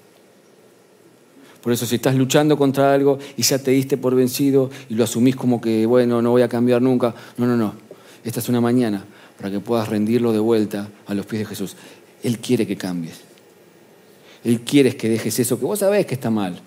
[1.62, 5.04] Por eso si estás luchando contra algo y ya te diste por vencido y lo
[5.04, 7.74] asumís como que, bueno, no voy a cambiar nunca, no, no, no.
[8.24, 9.04] Esta es una mañana
[9.36, 11.76] para que puedas rendirlo de vuelta a los pies de Jesús.
[12.22, 13.20] Él quiere que cambies.
[14.42, 16.62] Él quiere que dejes eso que vos sabés que está mal.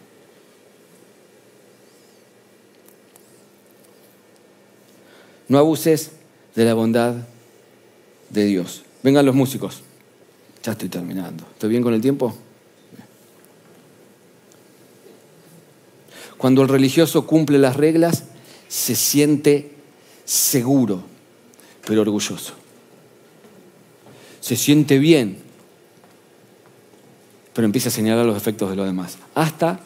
[5.47, 6.12] No abuses
[6.56, 7.16] de la bondad
[8.34, 8.84] de Dios.
[9.03, 9.81] Vengan los músicos.
[10.63, 11.45] Ya estoy terminando.
[11.53, 12.36] ¿Estoy bien con el tiempo?
[16.38, 18.25] Cuando el religioso cumple las reglas,
[18.67, 19.71] se siente
[20.25, 21.03] seguro,
[21.86, 22.53] pero orgulloso.
[24.41, 25.38] Se siente bien,
[27.53, 29.79] pero empieza a señalar los defectos de los demás, hasta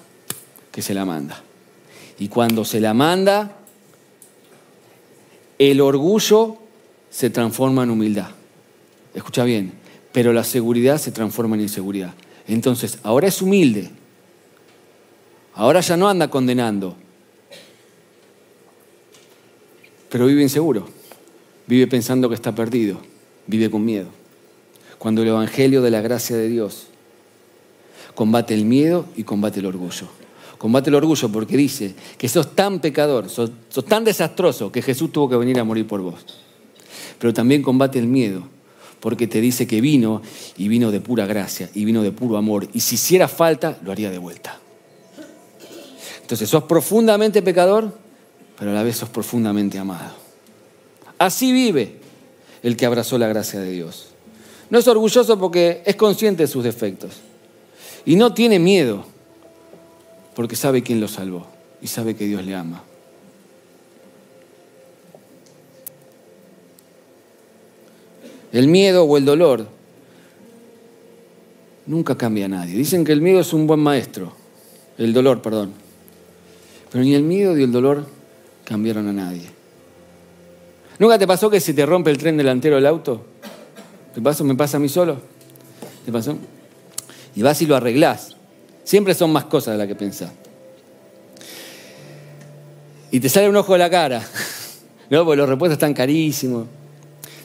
[0.71, 1.43] que se la manda.
[2.17, 3.57] Y cuando se la manda,
[5.59, 6.57] el orgullo
[7.11, 8.36] se transforma en humildad.
[9.17, 9.73] Escucha bien,
[10.11, 12.13] pero la seguridad se transforma en inseguridad.
[12.47, 13.89] Entonces, ahora es humilde.
[15.55, 16.95] Ahora ya no anda condenando.
[20.09, 20.87] Pero vive inseguro.
[21.65, 22.99] Vive pensando que está perdido.
[23.47, 24.09] Vive con miedo.
[24.99, 26.85] Cuando el Evangelio de la gracia de Dios
[28.13, 30.09] combate el miedo y combate el orgullo.
[30.59, 33.49] Combate el orgullo porque dice que sos tan pecador, sos,
[33.87, 36.23] tan desastroso que Jesús tuvo que venir a morir por vos.
[37.17, 38.56] Pero también combate el miedo
[38.99, 40.21] porque te dice que vino
[40.57, 42.67] y vino de pura gracia y vino de puro amor.
[42.73, 44.59] Y si hiciera falta, lo haría de vuelta.
[46.21, 47.97] Entonces sos profundamente pecador,
[48.57, 50.13] pero a la vez sos profundamente amado.
[51.17, 51.99] Así vive
[52.63, 54.09] el que abrazó la gracia de Dios.
[54.69, 57.13] No es orgulloso porque es consciente de sus defectos.
[58.05, 59.05] Y no tiene miedo
[60.35, 61.47] porque sabe quién lo salvó
[61.81, 62.83] y sabe que Dios le ama.
[68.57, 69.67] El miedo o el dolor
[71.85, 72.75] nunca cambia a nadie.
[72.75, 74.33] Dicen que el miedo es un buen maestro,
[74.97, 75.73] el dolor, perdón.
[76.91, 78.07] Pero ni el miedo ni el dolor
[78.65, 79.43] cambiaron a nadie.
[80.97, 83.27] ¿Nunca te pasó que se te rompe el tren delantero del auto?
[84.15, 84.43] ¿Te pasó?
[84.43, 85.17] ¿Me pasa a mí solo?
[86.03, 86.35] ¿Te pasó?
[87.35, 88.35] Y vas y lo arreglás.
[88.83, 90.31] Siempre son más cosas de las que pensás.
[93.11, 94.27] Y te sale un ojo de la cara,
[95.11, 95.25] ¿no?
[95.25, 96.65] Porque los repuestos están carísimos.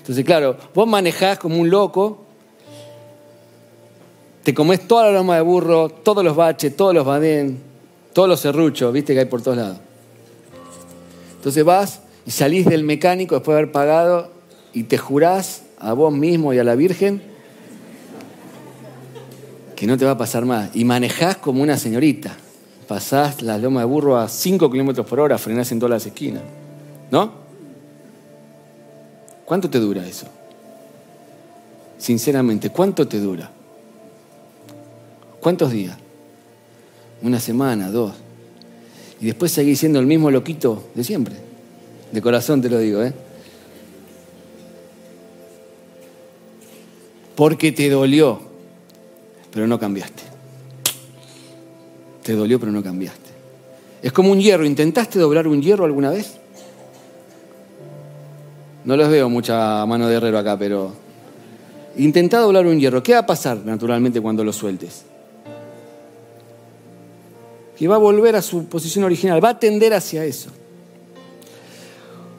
[0.02, 2.24] Entonces, claro, vos manejás como un loco,
[4.42, 7.60] te comés toda la loma de burro, todos los baches, todos los badén,
[8.12, 9.78] todos los serruchos, viste que hay por todos lados.
[11.36, 14.30] Entonces vas y salís del mecánico después de haber pagado
[14.72, 17.22] y te jurás a vos mismo y a la Virgen
[19.76, 20.70] que no te va a pasar más.
[20.74, 22.36] Y manejás como una señorita.
[22.88, 26.42] Pasás la loma de burro a 5 kilómetros por hora, frenás en todas las esquinas.
[27.12, 27.41] ¿No?
[29.52, 30.24] ¿Cuánto te dura eso?
[31.98, 33.50] Sinceramente, ¿cuánto te dura?
[35.42, 35.94] ¿Cuántos días?
[37.20, 38.14] Una semana, dos.
[39.20, 41.34] Y después seguís siendo el mismo loquito de siempre.
[42.12, 43.12] De corazón te lo digo, ¿eh?
[47.36, 48.40] Porque te dolió,
[49.52, 50.22] pero no cambiaste.
[52.22, 53.28] Te dolió, pero no cambiaste.
[54.00, 54.64] Es como un hierro.
[54.64, 56.38] ¿Intentaste doblar un hierro alguna vez?
[58.84, 60.92] No los veo mucha mano de herrero acá, pero
[61.96, 63.02] intentá doblar un hierro.
[63.02, 65.04] ¿Qué va a pasar naturalmente cuando lo sueltes?
[67.78, 70.50] Que va a volver a su posición original, va a tender hacia eso.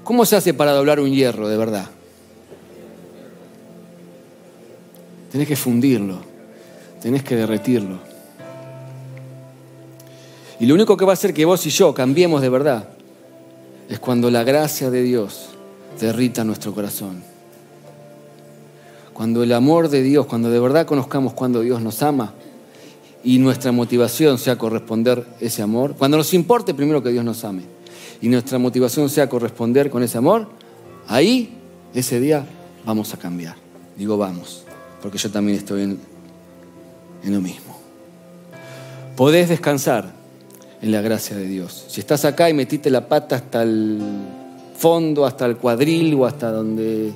[0.03, 1.87] ¿Cómo se hace para doblar un hierro de verdad?
[5.31, 6.17] Tenés que fundirlo,
[7.01, 7.99] tenés que derretirlo.
[10.59, 12.89] Y lo único que va a hacer que vos y yo cambiemos de verdad
[13.89, 15.52] es cuando la gracia de Dios
[15.99, 17.23] derrita nuestro corazón.
[19.13, 22.33] Cuando el amor de Dios, cuando de verdad conozcamos cuando Dios nos ama
[23.23, 27.63] y nuestra motivación sea corresponder ese amor, cuando nos importe primero que Dios nos ame
[28.21, 30.47] y nuestra motivación sea corresponder con ese amor,
[31.07, 31.57] ahí,
[31.93, 32.45] ese día,
[32.85, 33.55] vamos a cambiar.
[33.95, 34.63] Digo vamos,
[35.01, 35.99] porque yo también estoy en,
[37.23, 37.77] en lo mismo.
[39.15, 40.11] Podés descansar
[40.81, 41.85] en la gracia de Dios.
[41.87, 44.01] Si estás acá y metiste la pata hasta el
[44.83, 47.13] fondo, hasta el cuadril o hasta donde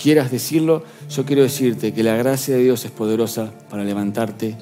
[0.00, 4.56] quieras decirlo, yo quiero decirte que la gracia de Dios es poderosa para levantarte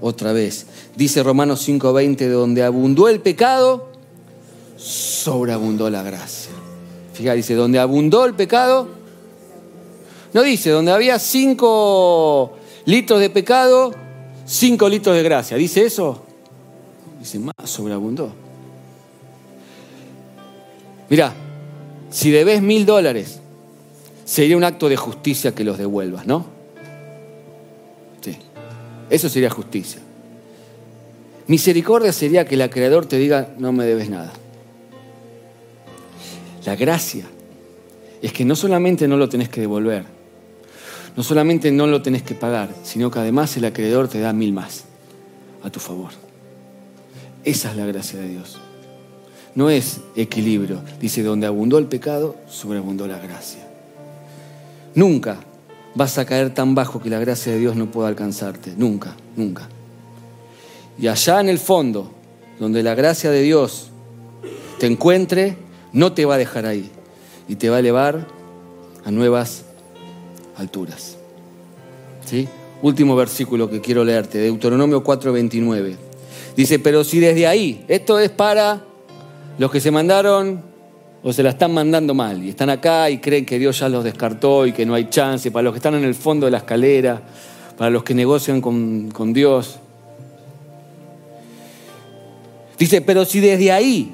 [0.00, 0.68] otra vez.
[0.94, 3.88] Dice Romanos 5:20, de donde abundó el pecado,
[4.76, 6.52] sobreabundó la gracia.
[7.14, 8.86] Fíjate, dice, donde abundó el pecado,
[10.34, 12.52] no dice, donde había 5
[12.84, 13.92] litros de pecado,
[14.46, 15.56] 5 litros de gracia.
[15.56, 16.22] ¿Dice eso?
[17.18, 18.43] Dice, más sobreabundó.
[21.08, 21.34] Mira,
[22.10, 23.40] si debes mil dólares,
[24.24, 26.54] sería un acto de justicia que los devuelvas, ¿no?
[29.10, 30.00] Eso sería justicia.
[31.46, 34.32] Misericordia sería que el Creador te diga, no me debes nada.
[36.64, 37.26] La gracia
[38.22, 40.04] es que no solamente no lo tenés que devolver,
[41.16, 44.54] no solamente no lo tenés que pagar, sino que además el acreedor te da mil
[44.54, 44.84] más
[45.62, 46.10] a tu favor.
[47.44, 48.58] Esa es la gracia de Dios.
[49.54, 50.80] No es equilibrio.
[51.00, 53.66] Dice, donde abundó el pecado, sobreabundó la gracia.
[54.94, 55.38] Nunca
[55.94, 58.72] vas a caer tan bajo que la gracia de Dios no pueda alcanzarte.
[58.76, 59.68] Nunca, nunca.
[60.98, 62.10] Y allá en el fondo,
[62.58, 63.90] donde la gracia de Dios
[64.78, 65.56] te encuentre,
[65.92, 66.90] no te va a dejar ahí
[67.48, 68.26] y te va a elevar
[69.04, 69.64] a nuevas
[70.56, 71.16] alturas.
[72.24, 72.48] ¿Sí?
[72.82, 75.96] Último versículo que quiero leerte, Deuteronomio 4:29.
[76.56, 78.84] Dice, pero si desde ahí, esto es para
[79.58, 80.62] los que se mandaron
[81.22, 84.04] o se la están mandando mal y están acá y creen que Dios ya los
[84.04, 86.58] descartó y que no hay chance, para los que están en el fondo de la
[86.58, 87.22] escalera,
[87.78, 89.78] para los que negocian con, con Dios.
[92.78, 94.12] Dice, pero si desde ahí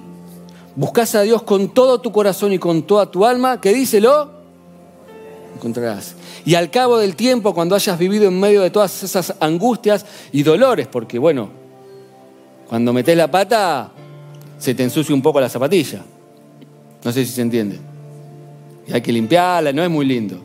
[0.76, 4.30] buscas a Dios con todo tu corazón y con toda tu alma, ¿qué díselo?
[5.56, 6.14] Encontrarás.
[6.44, 10.42] Y al cabo del tiempo, cuando hayas vivido en medio de todas esas angustias y
[10.42, 11.50] dolores, porque bueno,
[12.68, 13.90] cuando metes la pata,
[14.60, 16.04] se te ensucia un poco la zapatilla.
[17.02, 17.80] No sé si se entiende.
[18.86, 20.38] Y hay que limpiarla, no es muy lindo.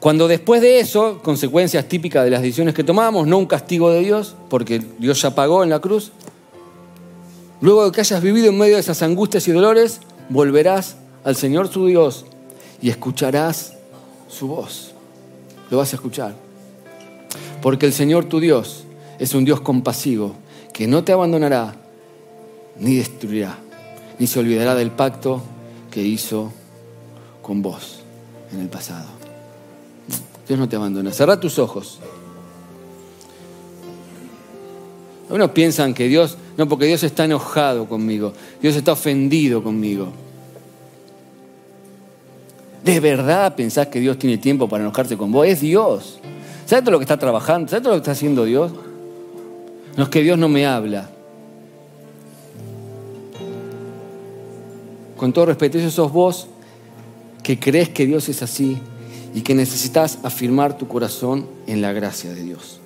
[0.00, 4.00] Cuando después de eso, consecuencias típicas de las decisiones que tomamos, no un castigo de
[4.00, 6.12] Dios, porque Dios ya pagó en la cruz,
[7.60, 10.00] luego de que hayas vivido en medio de esas angustias y dolores,
[10.30, 12.24] volverás al Señor tu Dios
[12.80, 13.74] y escucharás
[14.28, 14.92] su voz.
[15.70, 16.34] Lo vas a escuchar.
[17.60, 18.86] Porque el Señor tu Dios
[19.20, 20.34] es un Dios compasivo
[20.72, 21.76] que no te abandonará
[22.78, 23.58] ni destruirá,
[24.18, 25.42] ni se olvidará del pacto
[25.90, 26.50] que hizo
[27.42, 28.00] con vos
[28.52, 29.06] en el pasado.
[30.48, 31.12] Dios no te abandona.
[31.12, 32.00] Cerra tus ojos.
[35.28, 40.08] Algunos piensan que Dios, no, porque Dios está enojado conmigo, Dios está ofendido conmigo.
[42.82, 45.46] ¿De verdad pensás que Dios tiene tiempo para enojarse con vos?
[45.46, 46.18] Es Dios.
[46.64, 47.68] ¿Sabes todo lo que está trabajando?
[47.68, 48.72] ¿Sabes todo lo que está haciendo Dios?
[49.96, 51.10] No es que Dios no me habla.
[55.16, 56.48] Con todo respeto, eso sos vos
[57.42, 58.78] que crees que Dios es así
[59.34, 62.80] y que necesitas afirmar tu corazón en la gracia de Dios.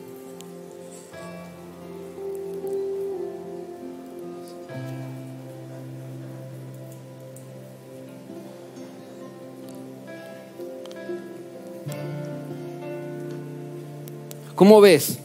[14.55, 15.19] ¿Cómo ves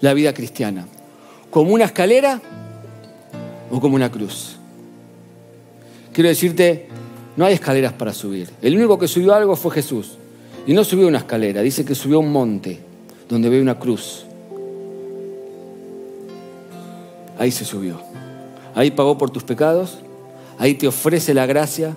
[0.00, 0.86] la vida cristiana?
[1.50, 2.40] ¿Como una escalera
[3.70, 4.56] o como una cruz?
[6.12, 6.88] Quiero decirte,
[7.36, 8.50] no hay escaleras para subir.
[8.60, 10.18] El único que subió algo fue Jesús.
[10.66, 12.80] Y no subió una escalera, dice que subió un monte
[13.28, 14.24] donde ve una cruz.
[17.38, 18.00] Ahí se subió.
[18.74, 19.98] Ahí pagó por tus pecados.
[20.58, 21.94] Ahí te ofrece la gracia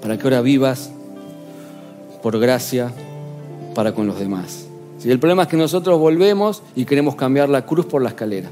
[0.00, 0.90] para que ahora vivas
[2.22, 2.92] por gracia
[3.74, 4.66] para con los demás.
[5.04, 8.50] El problema es que nosotros volvemos y queremos cambiar la cruz por la escalera.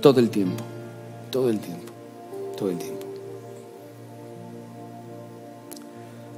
[0.00, 0.62] Todo el tiempo,
[1.30, 1.92] todo el tiempo,
[2.56, 3.06] todo el tiempo.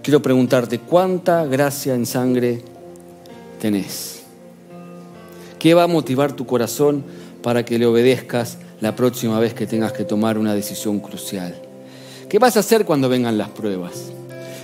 [0.03, 2.63] Quiero preguntarte, ¿cuánta gracia en sangre
[3.61, 4.23] tenés?
[5.59, 7.05] ¿Qué va a motivar tu corazón
[7.43, 11.55] para que le obedezcas la próxima vez que tengas que tomar una decisión crucial?
[12.31, 14.11] ¿Qué vas a hacer cuando vengan las pruebas?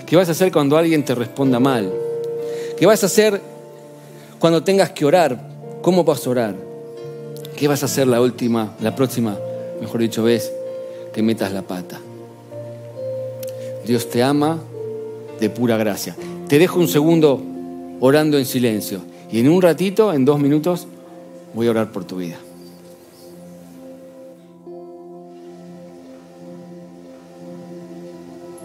[0.07, 1.93] ¿Qué vas a hacer cuando alguien te responda mal?
[2.77, 3.39] ¿Qué vas a hacer
[4.39, 5.39] cuando tengas que orar,
[5.81, 6.66] ¿cómo vas a orar?
[7.57, 9.35] ¿Qué vas a hacer la última, la próxima,
[9.81, 10.53] mejor dicho, vez
[11.11, 11.99] que metas la pata?
[13.83, 14.59] Dios te ama
[15.39, 16.15] de pura gracia.
[16.47, 17.41] Te dejo un segundo
[17.99, 19.01] orando en silencio
[19.31, 20.85] y en un ratito, en dos minutos,
[21.55, 22.37] voy a orar por tu vida.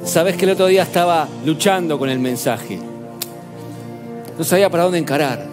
[0.05, 2.78] Sabes que el otro día estaba luchando con el mensaje.
[4.36, 5.52] No sabía para dónde encarar.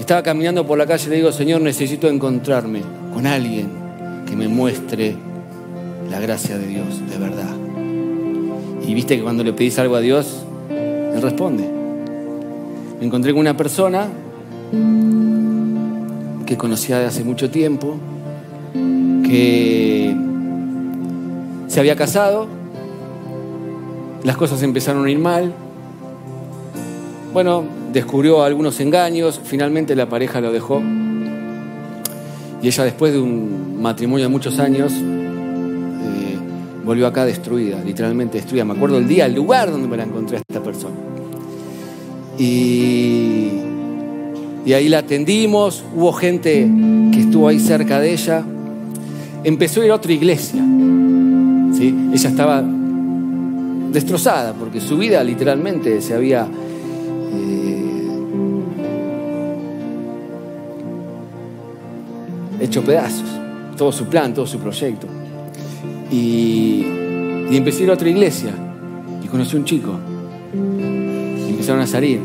[0.00, 2.80] Estaba caminando por la calle y le digo, Señor, necesito encontrarme
[3.12, 3.68] con alguien
[4.26, 5.14] que me muestre
[6.10, 7.54] la gracia de Dios, de verdad.
[8.88, 11.68] Y viste que cuando le pedís algo a Dios, Él responde.
[12.98, 14.08] Me encontré con una persona
[16.46, 17.96] que conocía de hace mucho tiempo,
[19.22, 20.16] que
[21.68, 22.48] se había casado,
[24.24, 25.52] las cosas empezaron a ir mal.
[27.34, 30.82] Bueno, descubrió algunos engaños, finalmente la pareja lo dejó.
[32.62, 36.38] Y ella después de un matrimonio de muchos años, eh,
[36.84, 38.64] volvió acá destruida, literalmente destruida.
[38.64, 40.94] Me acuerdo el día, el lugar donde me la encontré a esta persona.
[42.38, 43.48] Y,
[44.64, 46.68] y ahí la atendimos, hubo gente
[47.12, 48.44] que estuvo ahí cerca de ella.
[49.42, 50.62] Empezó a ir a otra iglesia.
[51.76, 51.94] ¿sí?
[52.12, 52.62] Ella estaba
[53.92, 56.46] destrozada porque su vida literalmente se había
[62.60, 63.28] hecho pedazos,
[63.76, 65.06] todo su plan, todo su proyecto.
[66.10, 66.84] Y,
[67.50, 68.52] y empecé a ir a otra iglesia
[69.22, 69.92] y conocí a un chico.
[70.52, 72.20] Y empezaron a salir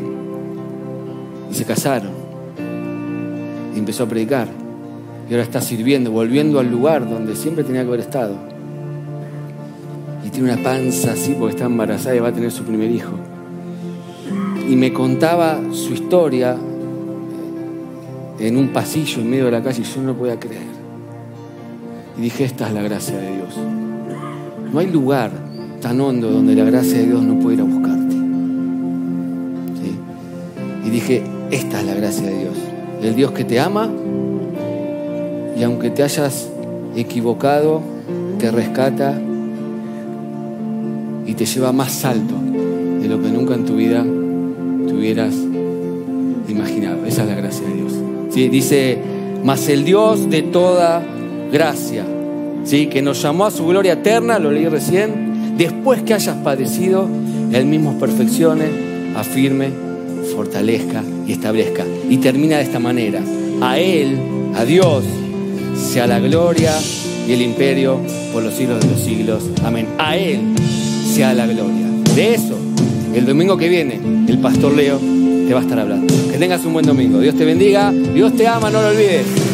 [1.49, 2.11] y se casaron.
[3.75, 4.47] Y empezó a predicar.
[5.29, 8.35] Y ahora está sirviendo, volviendo al lugar donde siempre tenía que haber estado.
[10.25, 13.13] Y tiene una panza así porque está embarazada y va a tener su primer hijo.
[14.67, 16.57] y me contaba su historia
[18.47, 20.63] en un pasillo en medio de la calle y yo no lo podía creer.
[22.17, 23.55] Y dije, esta es la gracia de Dios.
[24.71, 25.31] No hay lugar
[25.81, 28.15] tan hondo donde la gracia de Dios no puede ir a buscarte.
[30.85, 32.55] Y dije, esta es la gracia de Dios.
[33.01, 33.89] El Dios que te ama
[35.57, 36.49] y aunque te hayas
[36.95, 37.81] equivocado,
[38.39, 39.19] te rescata
[41.25, 42.35] y te lleva más alto
[43.01, 45.33] de lo que nunca en tu vida te hubieras
[46.47, 47.05] imaginado.
[47.05, 47.84] Esa es la gracia de Dios.
[48.35, 48.97] Dice,
[49.43, 51.01] mas el Dios de toda
[51.51, 52.05] gracia,
[52.65, 52.87] ¿sí?
[52.87, 57.07] que nos llamó a su gloria eterna, lo leí recién, después que hayas padecido,
[57.53, 58.65] Él mismo perfeccione,
[59.15, 59.69] afirme,
[60.35, 61.85] fortalezca y establezca.
[62.09, 63.21] Y termina de esta manera.
[63.61, 64.17] A Él,
[64.53, 65.03] a Dios,
[65.77, 66.73] sea la gloria
[67.27, 67.99] y el imperio
[68.33, 69.43] por los siglos de los siglos.
[69.63, 69.87] Amén.
[69.97, 70.41] A Él
[71.13, 71.87] sea la gloria.
[72.13, 72.57] De eso,
[73.13, 76.24] el domingo que viene, el pastor Leo te va a estar hablando.
[76.35, 77.21] Que tengas un buen domingo.
[77.21, 77.93] Dios te bendiga.
[77.93, 79.44] Dios te ama, no lo olvides.